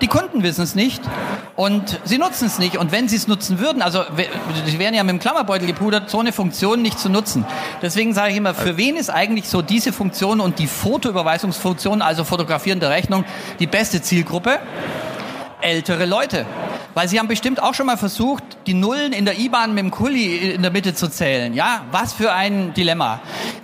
[0.02, 1.02] Die Kunden wissen es nicht
[1.56, 2.78] und sie nutzen es nicht.
[2.78, 4.04] Und wenn sie es nutzen würden, also
[4.65, 7.46] sie wären ja mit dem Klammerbeutel gepudert, so eine Funktion nicht zu nutzen.
[7.82, 12.24] Deswegen sage ich immer, für wen ist eigentlich so diese Funktion und die Fotoüberweisungsfunktion, also
[12.24, 13.26] Fotografieren der Rechnung,
[13.60, 14.60] die beste Zielgruppe?
[15.62, 16.46] Ältere Leute.
[16.93, 19.91] Weil Sie haben bestimmt auch schon mal versucht, die Nullen in der IBAN mit dem
[19.91, 21.54] Kuli in der Mitte zu zählen.
[21.56, 23.22] Ja, was für ein Dilemma.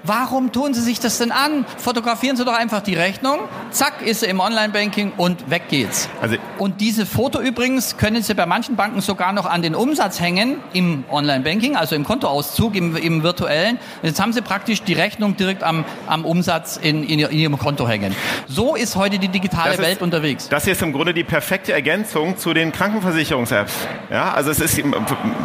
[0.09, 1.67] Warum tun Sie sich das denn an?
[1.77, 6.09] Fotografieren Sie doch einfach die Rechnung, zack, ist sie im Online-Banking und weg geht's.
[6.19, 10.19] Also und diese Foto übrigens können Sie bei manchen Banken sogar noch an den Umsatz
[10.19, 13.77] hängen im Online-Banking, also im Kontoauszug, im, im virtuellen.
[14.01, 17.87] Jetzt haben Sie praktisch die Rechnung direkt am, am Umsatz in, in, in Ihrem Konto
[17.87, 18.15] hängen.
[18.47, 20.49] So ist heute die digitale ist, Welt unterwegs.
[20.49, 23.73] Das hier ist im Grunde die perfekte Ergänzung zu den Krankenversicherungs-Apps.
[24.09, 24.75] Ja, also es ist,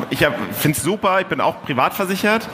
[0.08, 2.48] ich finde es super, ich bin auch privat versichert.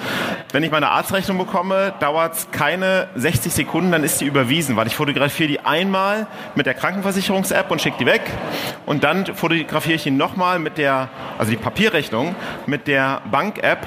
[0.51, 4.87] Wenn ich meine Arztrechnung bekomme, dauert es keine 60 Sekunden, dann ist die überwiesen, weil
[4.87, 8.23] ich fotografiere die einmal mit der Krankenversicherungs-App und schicke die weg
[8.87, 11.09] und dann fotografiere ich die nochmal mit der,
[11.39, 12.35] also die Papierrechnung,
[12.67, 13.87] mit der Bank-App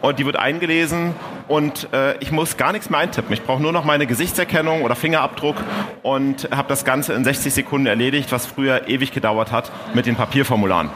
[0.00, 1.14] und die wird eingelesen
[1.48, 3.32] und äh, ich muss gar nichts mehr eintippen.
[3.32, 5.56] Ich brauche nur noch meine Gesichtserkennung oder Fingerabdruck
[6.02, 10.16] und habe das Ganze in 60 Sekunden erledigt, was früher ewig gedauert hat mit den
[10.16, 10.90] Papierformularen.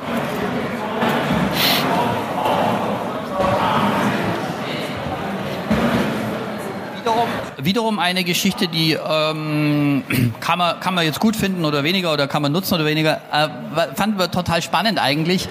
[7.64, 10.03] Wiederum eine Geschichte, die ähm,
[10.40, 13.20] kann, man, kann man jetzt gut finden oder weniger oder kann man nutzen oder weniger.
[13.33, 15.48] Äh, fanden wir total spannend eigentlich.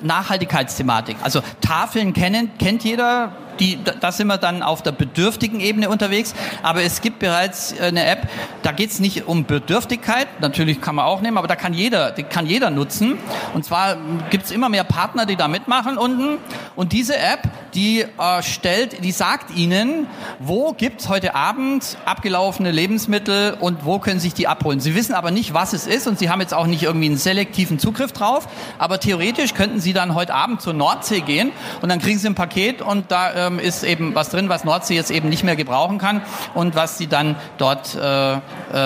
[0.00, 1.16] Nachhaltigkeitsthematik.
[1.22, 6.34] Also Tafeln kennen, kennt jeder, die, da sind wir dann auf der bedürftigen Ebene unterwegs.
[6.62, 8.28] Aber es gibt bereits eine App,
[8.62, 12.10] da geht es nicht um Bedürftigkeit, natürlich kann man auch nehmen, aber da kann jeder,
[12.10, 13.18] die kann jeder nutzen.
[13.52, 13.96] Und zwar
[14.30, 16.38] gibt es immer mehr Partner, die da mitmachen unten.
[16.76, 20.06] Und diese App, die äh, stellt, die sagt Ihnen,
[20.38, 24.80] wo gibt es heute Abend abgelaufene Lebensmittel und wo können sich die abholen.
[24.80, 27.16] Sie wissen aber nicht, was es ist und Sie haben jetzt auch nicht irgendwie einen
[27.16, 28.48] selektiven Zugriff drauf.
[28.78, 32.34] Aber theoretisch könnten Sie dann heute Abend zur Nordsee gehen und dann kriegen Sie ein
[32.34, 35.56] Paket und da äh, ähm, ist eben was drin, was Nordsee jetzt eben nicht mehr
[35.56, 36.22] gebrauchen kann
[36.54, 38.38] und was sie dann dort äh, äh,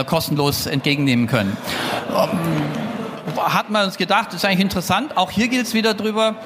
[0.04, 1.56] kostenlos entgegennehmen können.
[2.10, 2.38] Ähm,
[3.36, 5.16] hat man uns gedacht, ist eigentlich interessant.
[5.16, 6.36] Auch hier gilt es wieder drüber.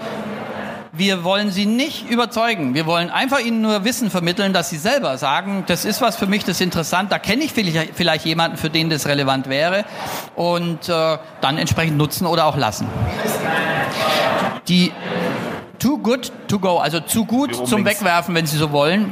[0.94, 2.74] Wir wollen sie nicht überzeugen.
[2.74, 6.26] Wir wollen einfach ihnen nur Wissen vermitteln, dass sie selber sagen, das ist was für
[6.26, 7.10] mich, das ist interessant.
[7.10, 9.86] Da kenne ich vielleicht jemanden, für den das relevant wäre.
[10.36, 12.86] Und äh, dann entsprechend nutzen oder auch lassen.
[14.68, 14.92] Die
[15.82, 19.10] Too good to go, also zu gut zum Wegwerfen, wenn Sie so wollen.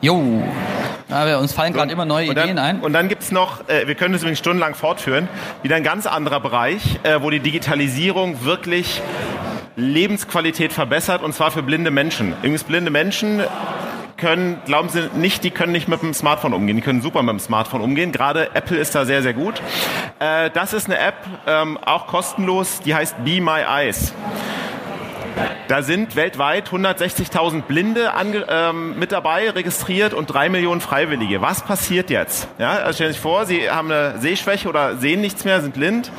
[0.00, 0.40] Jo.
[1.08, 2.80] Ja, uns fallen gerade immer neue dann, Ideen ein.
[2.80, 5.28] Und dann gibt es noch, äh, wir können das übrigens stundenlang fortführen,
[5.64, 9.02] wieder ein ganz anderer Bereich, äh, wo die Digitalisierung wirklich
[9.74, 12.34] Lebensqualität verbessert, und zwar für blinde Menschen.
[12.34, 13.42] Übrigens blinde Menschen
[14.20, 16.76] können, glauben Sie nicht, die können nicht mit dem Smartphone umgehen.
[16.76, 18.12] Die können super mit dem Smartphone umgehen.
[18.12, 19.60] Gerade Apple ist da sehr, sehr gut.
[20.20, 21.16] Äh, das ist eine App,
[21.46, 24.14] ähm, auch kostenlos, die heißt Be My Eyes.
[25.68, 28.12] Da sind weltweit 160.000 Blinde
[28.48, 31.40] ähm, mit dabei registriert und drei Millionen Freiwillige.
[31.42, 32.48] Was passiert jetzt?
[32.58, 35.74] Ja, also stellen Sie sich vor, Sie haben eine Sehschwäche oder sehen nichts mehr, sind
[35.74, 36.10] blind,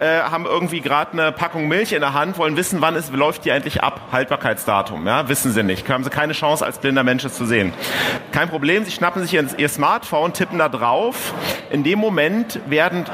[0.00, 3.44] äh, haben irgendwie gerade eine Packung Milch in der Hand, wollen wissen, wann es läuft
[3.44, 5.06] die eigentlich ab, Haltbarkeitsdatum.
[5.06, 7.72] Ja, wissen Sie nicht, haben Sie keine Chance als blinder Mensch es zu sehen.
[8.32, 11.34] Kein Problem, Sie schnappen sich Ihr Smartphone, tippen da drauf.
[11.70, 13.04] In dem Moment werden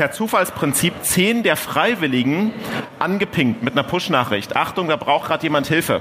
[0.00, 2.54] per Zufallsprinzip zehn der Freiwilligen
[2.98, 4.56] angepinkt mit einer Push-Nachricht.
[4.56, 6.00] Achtung, da braucht gerade jemand Hilfe.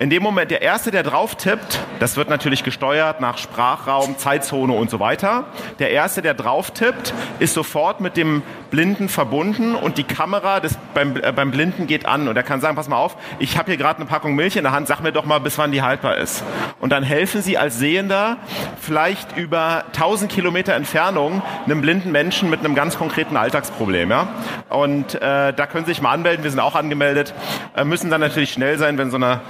[0.00, 4.72] In dem Moment, der Erste, der drauf tippt, das wird natürlich gesteuert nach Sprachraum, Zeitzone
[4.72, 5.44] und so weiter.
[5.78, 10.78] Der Erste, der drauf tippt, ist sofort mit dem Blinden verbunden und die Kamera des,
[10.94, 13.72] beim, äh, beim Blinden geht an und er kann sagen, pass mal auf, ich habe
[13.72, 15.82] hier gerade eine Packung Milch in der Hand, sag mir doch mal, bis wann die
[15.82, 16.44] haltbar ist.
[16.80, 18.38] Und dann helfen Sie als Sehender
[18.80, 24.10] vielleicht über 1000 Kilometer Entfernung einem blinden Menschen mit einem ganz konkreten Alltagsproblem.
[24.10, 24.28] Ja?
[24.70, 27.34] Und äh, da können Sie sich mal anmelden, wir sind auch angemeldet,
[27.76, 29.40] äh, müssen dann natürlich schnell sein, wenn so eine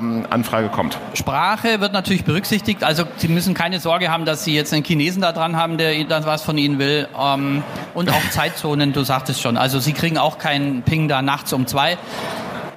[0.00, 0.98] ähm, Anfrage kommt.
[1.14, 5.22] Sprache wird natürlich berücksichtigt, also Sie müssen keine Sorge haben, dass Sie jetzt einen Chinesen
[5.22, 7.08] da dran haben, der was von Ihnen will.
[7.18, 7.62] Ähm,
[7.94, 9.56] und auch Zeitzonen, du sagtest schon.
[9.56, 11.92] Also Sie kriegen auch keinen Ping da nachts um zwei.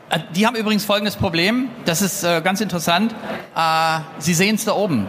[0.10, 3.14] Äh, die haben übrigens folgendes Problem, das ist äh, ganz interessant.
[3.56, 5.08] Äh, Sie sehen es da oben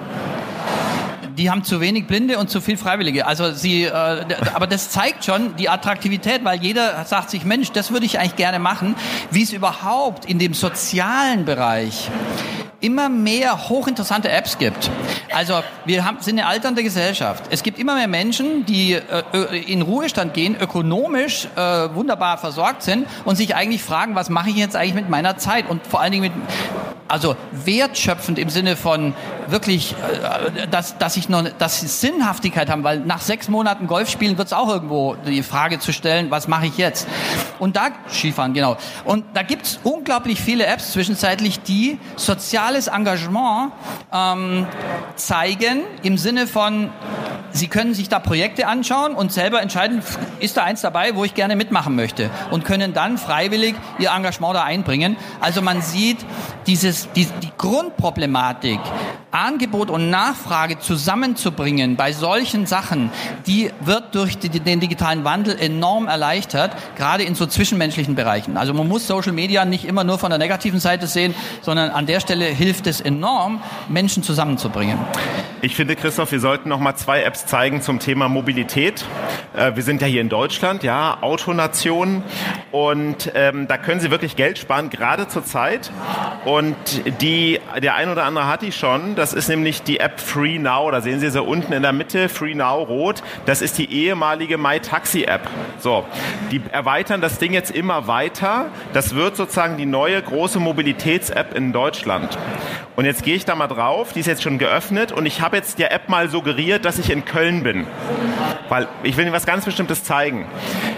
[1.39, 3.27] die haben zu wenig Blinde und zu viel Freiwillige.
[3.27, 3.91] Also sie, äh,
[4.55, 8.37] aber das zeigt schon die Attraktivität, weil jeder sagt sich, Mensch, das würde ich eigentlich
[8.37, 8.97] gerne machen,
[9.31, 12.11] wie es überhaupt in dem sozialen Bereich
[12.81, 14.91] immer mehr hochinteressante Apps gibt.
[15.35, 17.45] Also wir haben, sind eine alternde Gesellschaft.
[17.51, 19.03] Es gibt immer mehr Menschen, die äh,
[19.67, 21.61] in Ruhestand gehen, ökonomisch äh,
[21.95, 25.69] wunderbar versorgt sind und sich eigentlich fragen, was mache ich jetzt eigentlich mit meiner Zeit
[25.69, 26.33] und vor allen Dingen mit
[27.09, 29.15] also wertschöpfend im Sinne von
[29.49, 34.11] wirklich, äh, dass, dass ich noch, dass sie Sinnhaftigkeit haben, weil nach sechs Monaten Golf
[34.11, 37.07] spielen wird es auch irgendwo die Frage zu stellen, was mache ich jetzt?
[37.59, 38.77] Und da Skifahren genau.
[39.05, 43.73] Und da gibt es unglaublich viele Apps zwischenzeitlich, die soziales Engagement
[44.13, 44.67] ähm,
[45.17, 46.91] zeigen im Sinne von
[47.51, 50.03] Sie können sich da Projekte anschauen und selber entscheiden,
[50.39, 54.55] ist da eins dabei, wo ich gerne mitmachen möchte und können dann freiwillig ihr Engagement
[54.55, 55.17] da einbringen.
[55.41, 56.19] Also man sieht
[56.67, 58.81] dieses, die, die Grundproblematik,
[59.31, 63.11] Angebot und Nachfrage zusammenzubringen bei solchen Sachen,
[63.47, 68.57] die wird durch die, den digitalen Wandel enorm erleichtert, gerade in so zwischenmenschlichen Bereichen.
[68.57, 72.07] Also man muss Social Media nicht immer nur von der negativen Seite sehen, sondern an
[72.07, 74.99] der Stelle hilft es enorm, Menschen zusammenzubringen.
[75.61, 79.05] Ich finde, Christoph, wir sollten noch mal zwei Apps zeigen zum Thema Mobilität.
[79.57, 82.23] Äh, wir sind ja hier in Deutschland, ja, Autonation.
[82.71, 85.91] Und ähm, da können Sie wirklich Geld sparen, gerade zur Zeit.
[86.45, 86.77] Und
[87.21, 89.17] die, der ein oder andere hat die schon.
[89.19, 90.93] Das ist nämlich die App Free Now.
[90.93, 93.25] Da sehen Sie sie unten in der Mitte, Free Now rot.
[93.47, 95.41] Das ist die ehemalige MyTaxi App.
[95.81, 96.05] So,
[96.53, 98.67] die erweitern das Ding jetzt immer weiter.
[98.93, 102.39] Das wird sozusagen die neue große Mobilitäts-App in Deutschland.
[102.95, 105.57] Und jetzt gehe ich da mal drauf, die ist jetzt schon geöffnet und ich habe
[105.57, 107.87] jetzt der App mal suggeriert, dass ich in Köln bin.
[108.69, 110.47] Weil ich will Ihnen was ganz Bestimmtes zeigen.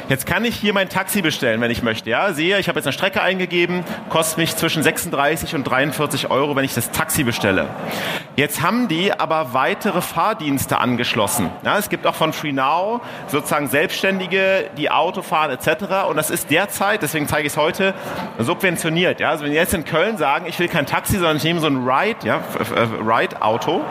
[0.09, 2.11] Jetzt kann ich hier mein Taxi bestellen, wenn ich möchte.
[2.11, 6.57] Ja, sehe, ich habe jetzt eine Strecke eingegeben, kostet mich zwischen 36 und 43 Euro,
[6.57, 7.69] wenn ich das Taxi bestelle.
[8.37, 11.51] Jetzt haben die aber weitere Fahrdienste angeschlossen.
[11.65, 16.09] Ja, es gibt auch von FreeNow sozusagen Selbstständige, die Auto fahren etc.
[16.09, 17.95] Und das ist derzeit, deswegen zeige ich es heute,
[18.39, 19.21] subventioniert.
[19.21, 21.61] Ja, also wenn Sie jetzt in Köln sagen, ich will kein Taxi, sondern ich nehme
[21.61, 22.41] so ein Ride, ja,
[23.07, 23.83] Ride-Auto.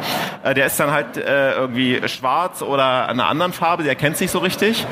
[0.43, 4.31] Äh, der ist dann halt äh, irgendwie schwarz oder einer anderen Farbe, der erkennt sich
[4.31, 4.85] so richtig.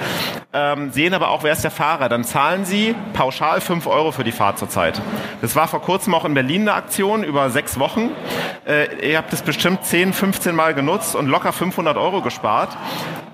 [0.54, 2.10] Ähm, sehen aber auch, wer ist der Fahrer.
[2.10, 5.02] Dann zahlen Sie pauschal 5 Euro für die Fahrt zurzeit.
[5.42, 8.12] Das war vor kurzem auch in Berlin eine Aktion über sechs Wochen.
[8.66, 12.78] Äh, ihr habt es bestimmt 10, 15 Mal genutzt und locker 500 Euro gespart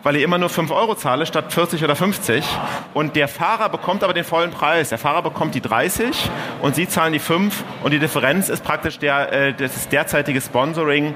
[0.04, 2.44] weil ich immer nur 5 Euro zahle statt 40 oder 50.
[2.94, 4.90] Und der Fahrer bekommt aber den vollen Preis.
[4.90, 6.30] Der Fahrer bekommt die 30
[6.62, 11.16] und Sie zahlen die 5 und die Differenz ist praktisch der, äh, das derzeitige Sponsoring,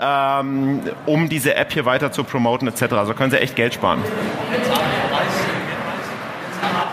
[0.00, 2.92] ähm, um diese App hier weiter zu promoten etc.
[2.92, 4.02] Also können Sie echt Geld sparen.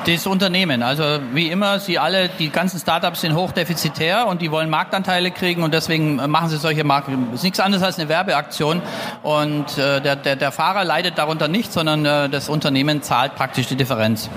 [0.06, 1.04] Das Unternehmen, also
[1.34, 5.74] wie immer, Sie alle, die ganzen Startups sind hochdefizitär und die wollen Marktanteile kriegen und
[5.74, 7.34] deswegen machen sie solche Marken.
[7.34, 8.84] Ist nichts anderes als eine Werbeaktion
[9.24, 13.66] und äh, der, der, der Fahrer leidet darunter nicht, sondern äh, das Unternehmen zahlt praktisch
[13.66, 14.30] die Differenz.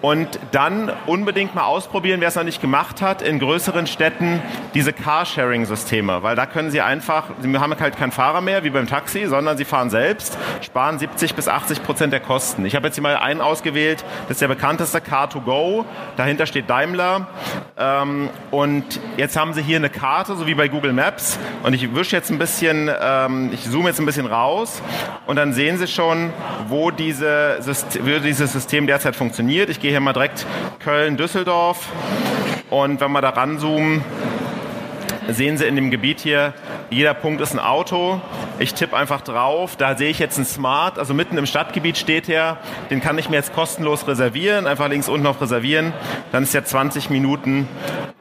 [0.00, 4.42] Und dann unbedingt mal ausprobieren, wer es noch nicht gemacht hat, in größeren Städten
[4.74, 8.86] diese Carsharing-Systeme, weil da können Sie einfach, Sie haben halt keinen Fahrer mehr wie beim
[8.86, 12.66] Taxi, sondern Sie fahren selbst, sparen 70 bis 80 Prozent der Kosten.
[12.66, 15.84] Ich habe jetzt hier mal einen ausgewählt, das ist der bekannteste Car2Go,
[16.16, 17.28] dahinter steht Daimler.
[17.76, 21.38] Ähm, und jetzt haben Sie hier eine Karte, so wie bei Google Maps.
[21.62, 24.82] Und ich wische jetzt ein bisschen, ähm, ich zoome jetzt ein bisschen raus.
[25.26, 26.32] Und dann sehen Sie schon,
[26.68, 29.70] wo, diese, wo dieses System derzeit funktioniert.
[29.70, 30.46] Ich gehe hier mal direkt
[30.78, 31.88] Köln, Düsseldorf.
[32.70, 34.02] Und wenn wir da ranzoomen,
[35.28, 36.54] sehen Sie in dem Gebiet hier,
[36.94, 38.20] jeder Punkt ist ein Auto.
[38.58, 42.28] Ich tippe einfach drauf, da sehe ich jetzt ein Smart, also mitten im Stadtgebiet steht
[42.28, 42.58] der,
[42.90, 45.92] den kann ich mir jetzt kostenlos reservieren, einfach links unten auf reservieren,
[46.30, 47.68] dann ist der 20 Minuten,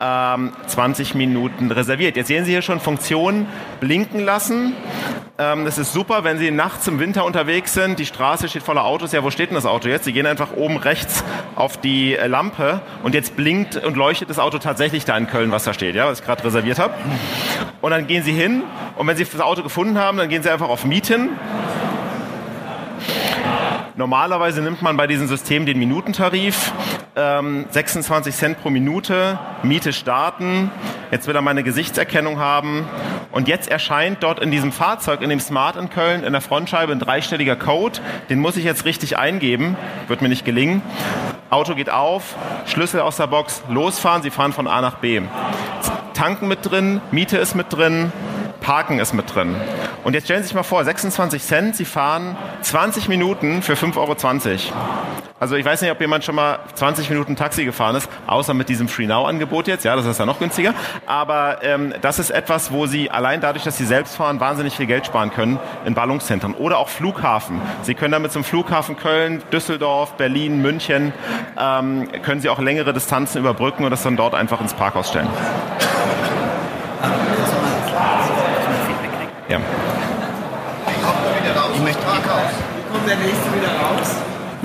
[0.02, 2.18] ähm, 20 Minuten reserviert.
[2.18, 3.48] Jetzt sehen Sie hier schon Funktionen
[3.80, 4.74] blinken lassen.
[5.40, 8.86] Ähm, das ist super, wenn Sie nachts im Winter unterwegs sind, die Straße steht voller
[8.86, 10.06] Autos, ja, wo steht denn das Auto jetzt?
[10.06, 11.24] Sie gehen einfach oben rechts
[11.56, 15.50] auf die äh, Lampe und jetzt blinkt und leuchtet das Auto tatsächlich da in Köln,
[15.50, 16.94] was da steht, ja, was ich gerade reserviert habe.
[17.82, 18.62] Und dann gehen Sie hin
[18.96, 21.30] und wenn Sie das Auto gefunden haben, dann gehen Sie einfach auf Mieten.
[23.96, 26.72] Normalerweise nimmt man bei diesem System den Minutentarif,
[27.16, 30.72] ähm, 26 Cent pro Minute, Miete starten.
[31.12, 32.88] Jetzt will er meine Gesichtserkennung haben.
[33.32, 36.92] Und jetzt erscheint dort in diesem Fahrzeug, in dem Smart in Köln, in der Frontscheibe
[36.92, 38.00] ein dreistelliger Code.
[38.32, 39.78] Den muss ich jetzt richtig eingeben.
[40.08, 40.82] Wird mir nicht gelingen.
[41.52, 42.36] Auto geht auf,
[42.66, 44.24] Schlüssel aus der Box, losfahren.
[44.24, 45.22] Sie fahren von A nach B.
[46.16, 48.12] Tanken mit drin, Miete ist mit drin,
[48.64, 49.56] Parken ist mit drin.
[50.04, 53.98] Und jetzt stellen Sie sich mal vor, 26 Cent, Sie fahren 20 Minuten für 5,20
[53.98, 54.16] Euro.
[55.40, 58.70] Also ich weiß nicht, ob jemand schon mal 20 Minuten Taxi gefahren ist, außer mit
[58.70, 59.84] diesem Free Now Angebot jetzt.
[59.84, 60.74] Ja, das ist ja noch günstiger.
[61.06, 64.86] Aber ähm, das ist etwas, wo Sie allein dadurch, dass Sie selbst fahren, wahnsinnig viel
[64.86, 66.54] Geld sparen können in Ballungszentren.
[66.54, 67.62] Oder auch Flughafen.
[67.82, 71.12] Sie können damit zum Flughafen Köln, Düsseldorf, Berlin, München,
[71.60, 75.28] ähm, können Sie auch längere Distanzen überbrücken und das dann dort einfach ins Parkhaus stellen.
[79.54, 79.62] Ja.
[81.76, 82.52] Ich möchte Parkhaus.
[82.76, 84.16] Wie kommt der nächste wieder raus?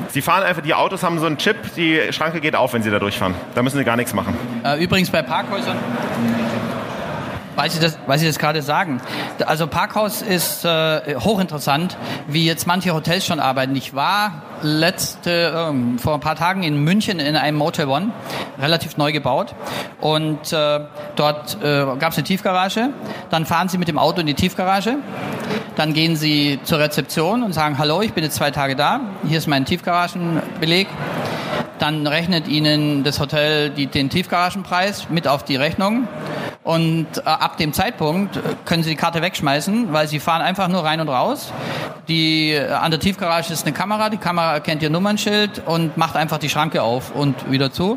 [0.09, 2.91] Sie fahren einfach, die Autos haben so einen Chip, die Schranke geht auf, wenn Sie
[2.91, 3.35] da durchfahren.
[3.55, 4.35] Da müssen Sie gar nichts machen.
[4.65, 5.77] Äh, übrigens bei Parkhäusern,
[7.59, 9.01] weil Sie das, weil Sie das gerade sagen.
[9.45, 11.97] Also Parkhaus ist äh, hochinteressant,
[12.29, 13.75] wie jetzt manche Hotels schon arbeiten.
[13.75, 18.13] Ich war letzte, ähm, vor ein paar Tagen in München in einem Motel One,
[18.61, 19.57] relativ neu gebaut.
[20.01, 20.81] Und äh,
[21.17, 22.91] dort äh, gab es eine Tiefgarage.
[23.29, 24.99] Dann fahren Sie mit dem Auto in die Tiefgarage.
[25.75, 29.01] Dann gehen Sie zur Rezeption und sagen, hallo, ich bin jetzt zwei Tage da.
[29.27, 30.87] Hier ist mein Tiefgaragenbeleg.
[31.81, 36.07] Dann rechnet Ihnen das Hotel die, den Tiefgaragenpreis mit auf die Rechnung.
[36.69, 40.85] Und äh, ab dem Zeitpunkt können Sie die Karte wegschmeißen, weil Sie fahren einfach nur
[40.85, 41.51] rein und raus.
[42.09, 46.15] Die, äh, an der Tiefgarage ist eine Kamera, die Kamera erkennt Ihr Nummernschild und macht
[46.15, 47.97] einfach die Schranke auf und wieder zu.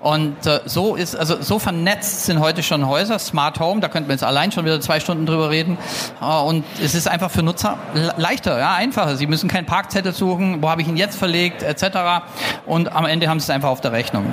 [0.00, 4.08] Und äh, so ist, also so vernetzt sind heute schon Häuser, Smart Home, da könnten
[4.08, 5.78] wir jetzt allein schon wieder zwei Stunden drüber reden.
[6.20, 9.14] Äh, und es ist einfach für Nutzer le- leichter, ja, einfacher.
[9.16, 12.24] Sie müssen keinen Parkzettel suchen, wo habe ich ihn jetzt verlegt, etc.
[12.66, 14.26] Und am Ende haben Sie es einfach auf der Rechnung.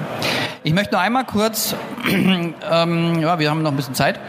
[0.63, 1.75] Ich möchte nur einmal kurz,
[2.09, 4.19] ähm, ja, wir haben noch ein bisschen Zeit.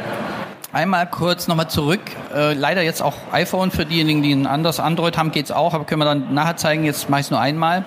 [0.72, 2.01] Einmal kurz nochmal zurück.
[2.34, 5.84] Äh, leider jetzt auch iPhone für diejenigen, die ein anderes Android haben, geht's auch, aber
[5.84, 6.84] können wir dann nachher zeigen.
[6.84, 7.84] Jetzt mache ich nur einmal.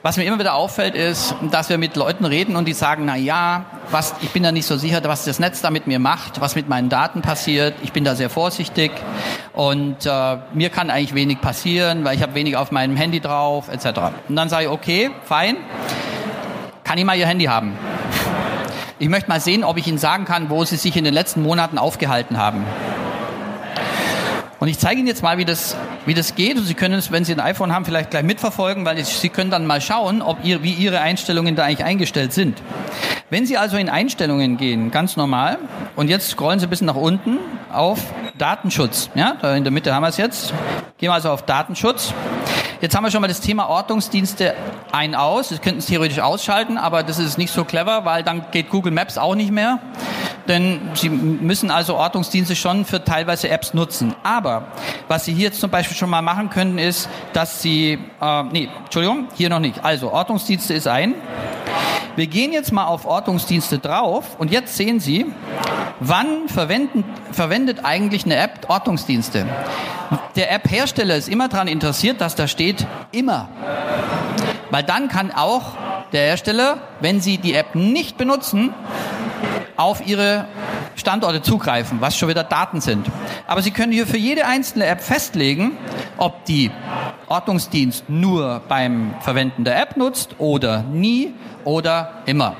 [0.00, 3.16] Was mir immer wieder auffällt, ist, dass wir mit Leuten reden und die sagen, na
[3.16, 6.40] ja, was, ich bin da nicht so sicher, was das Netz da mit mir macht,
[6.40, 7.74] was mit meinen Daten passiert.
[7.82, 8.92] Ich bin da sehr vorsichtig
[9.52, 13.68] und äh, mir kann eigentlich wenig passieren, weil ich habe wenig auf meinem Handy drauf,
[13.68, 13.98] etc.
[14.28, 15.56] Und dann sage ich, okay, fein,
[16.84, 17.72] kann ich mal Ihr Handy haben?
[19.00, 21.40] Ich möchte mal sehen, ob ich Ihnen sagen kann, wo Sie sich in den letzten
[21.40, 22.64] Monaten aufgehalten haben.
[24.58, 26.56] Und ich zeige Ihnen jetzt mal, wie das, wie das geht.
[26.56, 29.52] Und Sie können es, wenn Sie ein iPhone haben, vielleicht gleich mitverfolgen, weil Sie können
[29.52, 32.60] dann mal schauen, ob ihr, wie Ihre Einstellungen da eigentlich eingestellt sind.
[33.30, 35.58] Wenn Sie also in Einstellungen gehen, ganz normal,
[35.96, 37.38] und jetzt scrollen Sie ein bisschen nach unten
[37.70, 38.00] auf
[38.38, 39.10] Datenschutz.
[39.14, 40.54] Ja, da in der Mitte haben wir es jetzt.
[40.96, 42.14] Gehen wir also auf Datenschutz.
[42.80, 44.54] Jetzt haben wir schon mal das Thema Ortungsdienste
[44.92, 45.50] ein aus.
[45.50, 48.92] Sie könnten es theoretisch ausschalten, aber das ist nicht so clever, weil dann geht Google
[48.92, 49.78] Maps auch nicht mehr.
[50.46, 54.14] Denn Sie müssen also Ortungsdienste schon für teilweise Apps nutzen.
[54.22, 54.68] Aber
[55.06, 59.28] was Sie hier zum Beispiel schon mal machen können, ist, dass Sie, äh, nee, Entschuldigung,
[59.34, 59.84] hier noch nicht.
[59.84, 61.14] Also Ortungsdienste ist ein.
[62.18, 65.26] Wir gehen jetzt mal auf Ortungsdienste drauf und jetzt sehen Sie,
[65.98, 69.44] wann verwendet eigentlich eine App Ortungsdienste.
[70.36, 73.48] Der App-Hersteller ist immer daran interessiert, dass da steht immer.
[74.70, 75.72] Weil dann kann auch
[76.12, 78.72] der Hersteller, wenn Sie die App nicht benutzen,
[79.76, 80.46] auf Ihre
[80.94, 83.04] Standorte zugreifen, was schon wieder Daten sind.
[83.48, 85.76] Aber Sie können hier für jede einzelne App festlegen,
[86.18, 86.70] ob die
[87.26, 92.56] Ordnungsdienst nur beim Verwenden der App nutzt oder nie oder immer.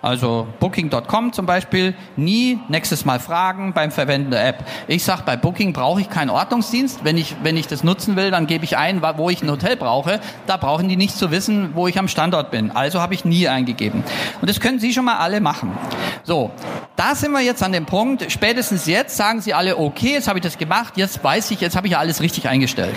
[0.00, 4.64] Also Booking.com zum Beispiel, nie nächstes Mal fragen beim Verwenden der App.
[4.86, 7.04] Ich sage, bei Booking brauche ich keinen Ordnungsdienst.
[7.04, 9.76] Wenn ich, wenn ich das nutzen will, dann gebe ich ein, wo ich ein Hotel
[9.76, 10.20] brauche.
[10.46, 12.70] Da brauchen die nicht zu wissen, wo ich am Standort bin.
[12.70, 14.04] Also habe ich nie eingegeben.
[14.40, 15.76] Und das können Sie schon mal alle machen.
[16.22, 16.50] So,
[16.96, 20.38] da sind wir jetzt an dem Punkt, spätestens jetzt sagen Sie alle, okay, jetzt habe
[20.38, 22.94] ich das gemacht, jetzt weiß ich, jetzt habe ich ja alles richtig eingestellt.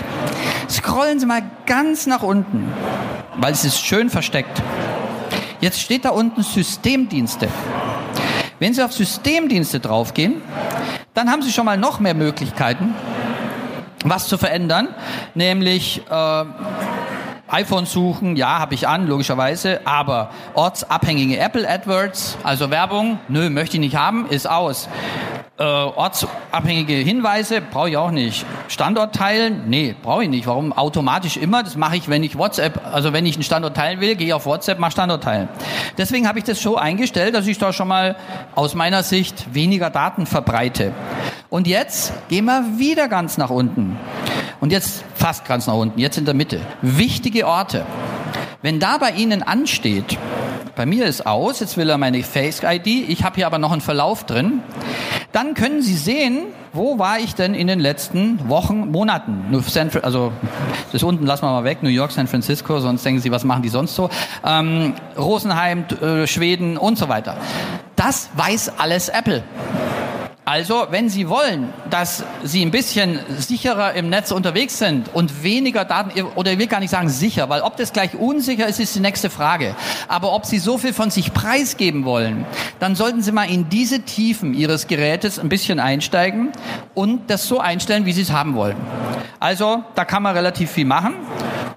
[0.68, 2.72] Scrollen Sie mal ganz nach unten,
[3.36, 4.62] weil es ist schön versteckt.
[5.62, 7.46] Jetzt steht da unten Systemdienste.
[8.58, 10.42] Wenn Sie auf Systemdienste draufgehen,
[11.14, 12.96] dann haben Sie schon mal noch mehr Möglichkeiten,
[14.04, 14.88] was zu verändern,
[15.36, 16.44] nämlich äh,
[17.46, 23.76] iPhone suchen, ja, habe ich an, logischerweise, aber ortsabhängige Apple AdWords, also Werbung, nö, möchte
[23.76, 24.88] ich nicht haben, ist aus.
[25.62, 28.44] Äh, ortsabhängige Hinweise brauche ich auch nicht.
[28.66, 29.62] Standort teilen?
[29.68, 30.48] Nee, brauche ich nicht.
[30.48, 31.62] Warum automatisch immer?
[31.62, 34.32] Das mache ich, wenn ich WhatsApp, also wenn ich einen Standort teilen will, gehe ich
[34.32, 35.48] auf WhatsApp, mache Standort teilen.
[35.96, 38.16] Deswegen habe ich das so eingestellt, dass ich da schon mal
[38.56, 40.92] aus meiner Sicht weniger Daten verbreite.
[41.48, 43.96] Und jetzt gehen wir wieder ganz nach unten.
[44.58, 46.60] Und jetzt fast ganz nach unten, jetzt in der Mitte.
[46.80, 47.86] Wichtige Orte.
[48.62, 50.18] Wenn da bei Ihnen ansteht,
[50.74, 53.80] bei mir ist aus, jetzt will er meine Face-ID, ich habe hier aber noch einen
[53.80, 54.60] Verlauf drin,
[55.32, 59.54] dann können Sie sehen, wo war ich denn in den letzten Wochen, Monaten?
[60.02, 60.32] Also
[60.92, 63.62] das unten lassen wir mal weg, New York, San Francisco, sonst denken Sie, was machen
[63.62, 64.08] die sonst so?
[64.44, 67.36] Ähm, Rosenheim, äh, Schweden und so weiter.
[67.96, 69.42] Das weiß alles Apple.
[70.52, 75.86] Also, wenn Sie wollen, dass Sie ein bisschen sicherer im Netz unterwegs sind und weniger
[75.86, 78.94] Daten, oder ich will gar nicht sagen sicher, weil ob das gleich unsicher ist, ist
[78.94, 79.74] die nächste Frage.
[80.08, 82.44] Aber ob Sie so viel von sich preisgeben wollen,
[82.80, 86.52] dann sollten Sie mal in diese Tiefen Ihres Gerätes ein bisschen einsteigen
[86.92, 88.76] und das so einstellen, wie Sie es haben wollen.
[89.40, 91.14] Also, da kann man relativ viel machen.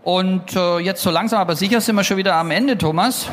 [0.03, 3.27] Und äh, jetzt so langsam aber sicher sind wir schon wieder am Ende, Thomas.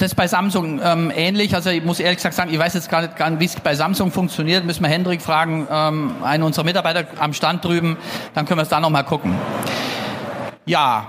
[0.00, 1.54] Das ist bei Samsung ähm, ähnlich.
[1.54, 4.10] Also ich muss ehrlich gesagt sagen, ich weiß jetzt gar nicht, wie es bei Samsung
[4.10, 4.64] funktioniert.
[4.64, 7.98] Müssen wir Hendrik fragen, ähm, einen unserer Mitarbeiter am Stand drüben.
[8.34, 9.34] Dann können wir es da nochmal gucken.
[10.64, 11.06] Ja,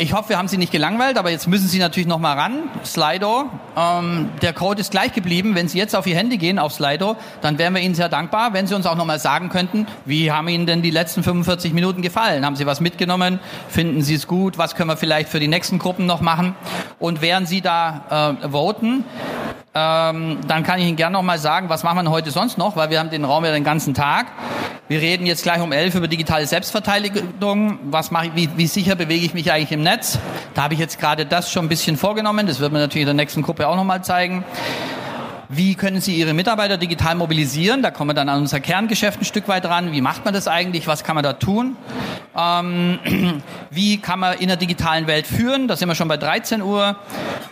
[0.00, 2.70] ich hoffe, wir haben Sie nicht gelangweilt, aber jetzt müssen Sie natürlich noch mal ran.
[2.86, 5.54] Slido, ähm, der Code ist gleich geblieben.
[5.54, 8.54] Wenn Sie jetzt auf Ihr Handy gehen, auf Slido, dann wären wir Ihnen sehr dankbar,
[8.54, 11.74] wenn Sie uns auch noch mal sagen könnten, wie haben Ihnen denn die letzten 45
[11.74, 12.46] Minuten gefallen?
[12.46, 13.40] Haben Sie was mitgenommen?
[13.68, 14.56] Finden Sie es gut?
[14.56, 16.54] Was können wir vielleicht für die nächsten Gruppen noch machen?
[16.98, 19.04] Und während Sie da äh, voten,
[19.72, 22.74] ähm, dann kann ich Ihnen gerne noch mal sagen, was machen wir heute sonst noch,
[22.74, 24.26] weil wir haben den Raum ja den ganzen Tag.
[24.88, 27.78] Wir reden jetzt gleich um elf über digitale Selbstverteidigung.
[27.84, 30.18] Was mache ich, wie, wie sicher bewege ich mich eigentlich im Netz?
[30.54, 32.48] Da habe ich jetzt gerade das schon ein bisschen vorgenommen.
[32.48, 34.44] Das wird man natürlich in der nächsten Gruppe auch noch mal zeigen.
[35.52, 37.82] Wie können Sie Ihre Mitarbeiter digital mobilisieren?
[37.82, 39.90] Da kommen wir dann an unser Kerngeschäft ein Stück weit ran.
[39.90, 40.86] Wie macht man das eigentlich?
[40.86, 41.76] Was kann man da tun?
[42.36, 45.66] Ähm, wie kann man in der digitalen Welt führen?
[45.66, 46.94] Da sind wir schon bei 13 Uhr.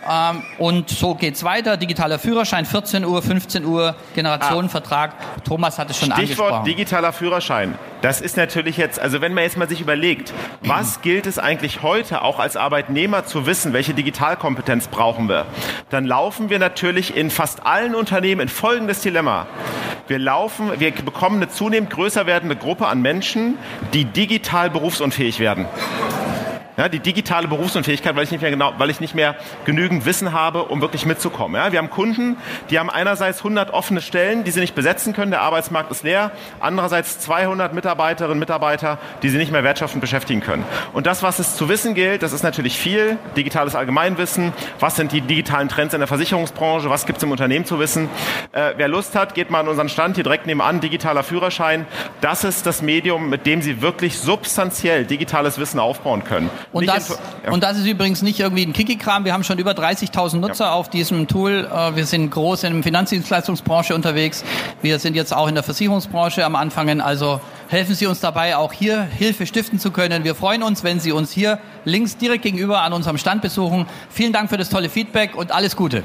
[0.09, 1.75] Ähm, und so geht's weiter.
[1.75, 5.11] Digitaler Führerschein 14 Uhr, 15 Uhr, Generationenvertrag.
[5.19, 5.41] Ah.
[5.43, 6.47] Thomas hat es schon Stichwort angesprochen.
[6.47, 7.75] Stichwort digitaler Führerschein.
[8.01, 10.33] Das ist natürlich jetzt, also wenn man jetzt mal sich überlegt,
[10.63, 15.45] was gilt es eigentlich heute auch als Arbeitnehmer zu wissen, welche Digitalkompetenz brauchen wir,
[15.89, 19.47] dann laufen wir natürlich in fast allen Unternehmen in folgendes Dilemma.
[20.07, 23.57] Wir laufen, wir bekommen eine zunehmend größer werdende Gruppe an Menschen,
[23.93, 25.65] die digital berufsunfähig werden.
[26.79, 30.31] Ja, die digitale Berufsunfähigkeit, weil ich nicht mehr genau, weil ich nicht mehr genügend Wissen
[30.31, 31.59] habe, um wirklich mitzukommen.
[31.59, 32.37] Ja, wir haben Kunden,
[32.69, 36.31] die haben einerseits 100 offene Stellen, die sie nicht besetzen können, der Arbeitsmarkt ist leer.
[36.61, 40.63] Andererseits 200 Mitarbeiterinnen und Mitarbeiter, die sie nicht mehr wertschaffend beschäftigen können.
[40.93, 43.17] Und das, was es zu wissen gilt, das ist natürlich viel.
[43.35, 44.53] Digitales Allgemeinwissen.
[44.79, 46.89] Was sind die digitalen Trends in der Versicherungsbranche?
[46.89, 48.07] Was gibt es im Unternehmen zu wissen?
[48.53, 51.85] Äh, wer Lust hat, geht mal an unseren Stand hier direkt nebenan, digitaler Führerschein.
[52.21, 56.49] Das ist das Medium, mit dem Sie wirklich substanziell digitales Wissen aufbauen können.
[56.71, 57.09] Und das,
[57.43, 57.51] ja.
[57.51, 59.25] und das ist übrigens nicht irgendwie ein Kiki-Kram.
[59.25, 60.73] Wir haben schon über 30.000 Nutzer ja.
[60.73, 61.67] auf diesem Tool.
[61.71, 64.43] Äh, wir sind groß in der Finanzdienstleistungsbranche unterwegs.
[64.81, 67.01] Wir sind jetzt auch in der Versicherungsbranche am Anfangen.
[67.01, 70.23] Also helfen Sie uns dabei, auch hier Hilfe stiften zu können.
[70.23, 73.87] Wir freuen uns, wenn Sie uns hier links direkt gegenüber an unserem Stand besuchen.
[74.11, 76.03] Vielen Dank für das tolle Feedback und alles Gute.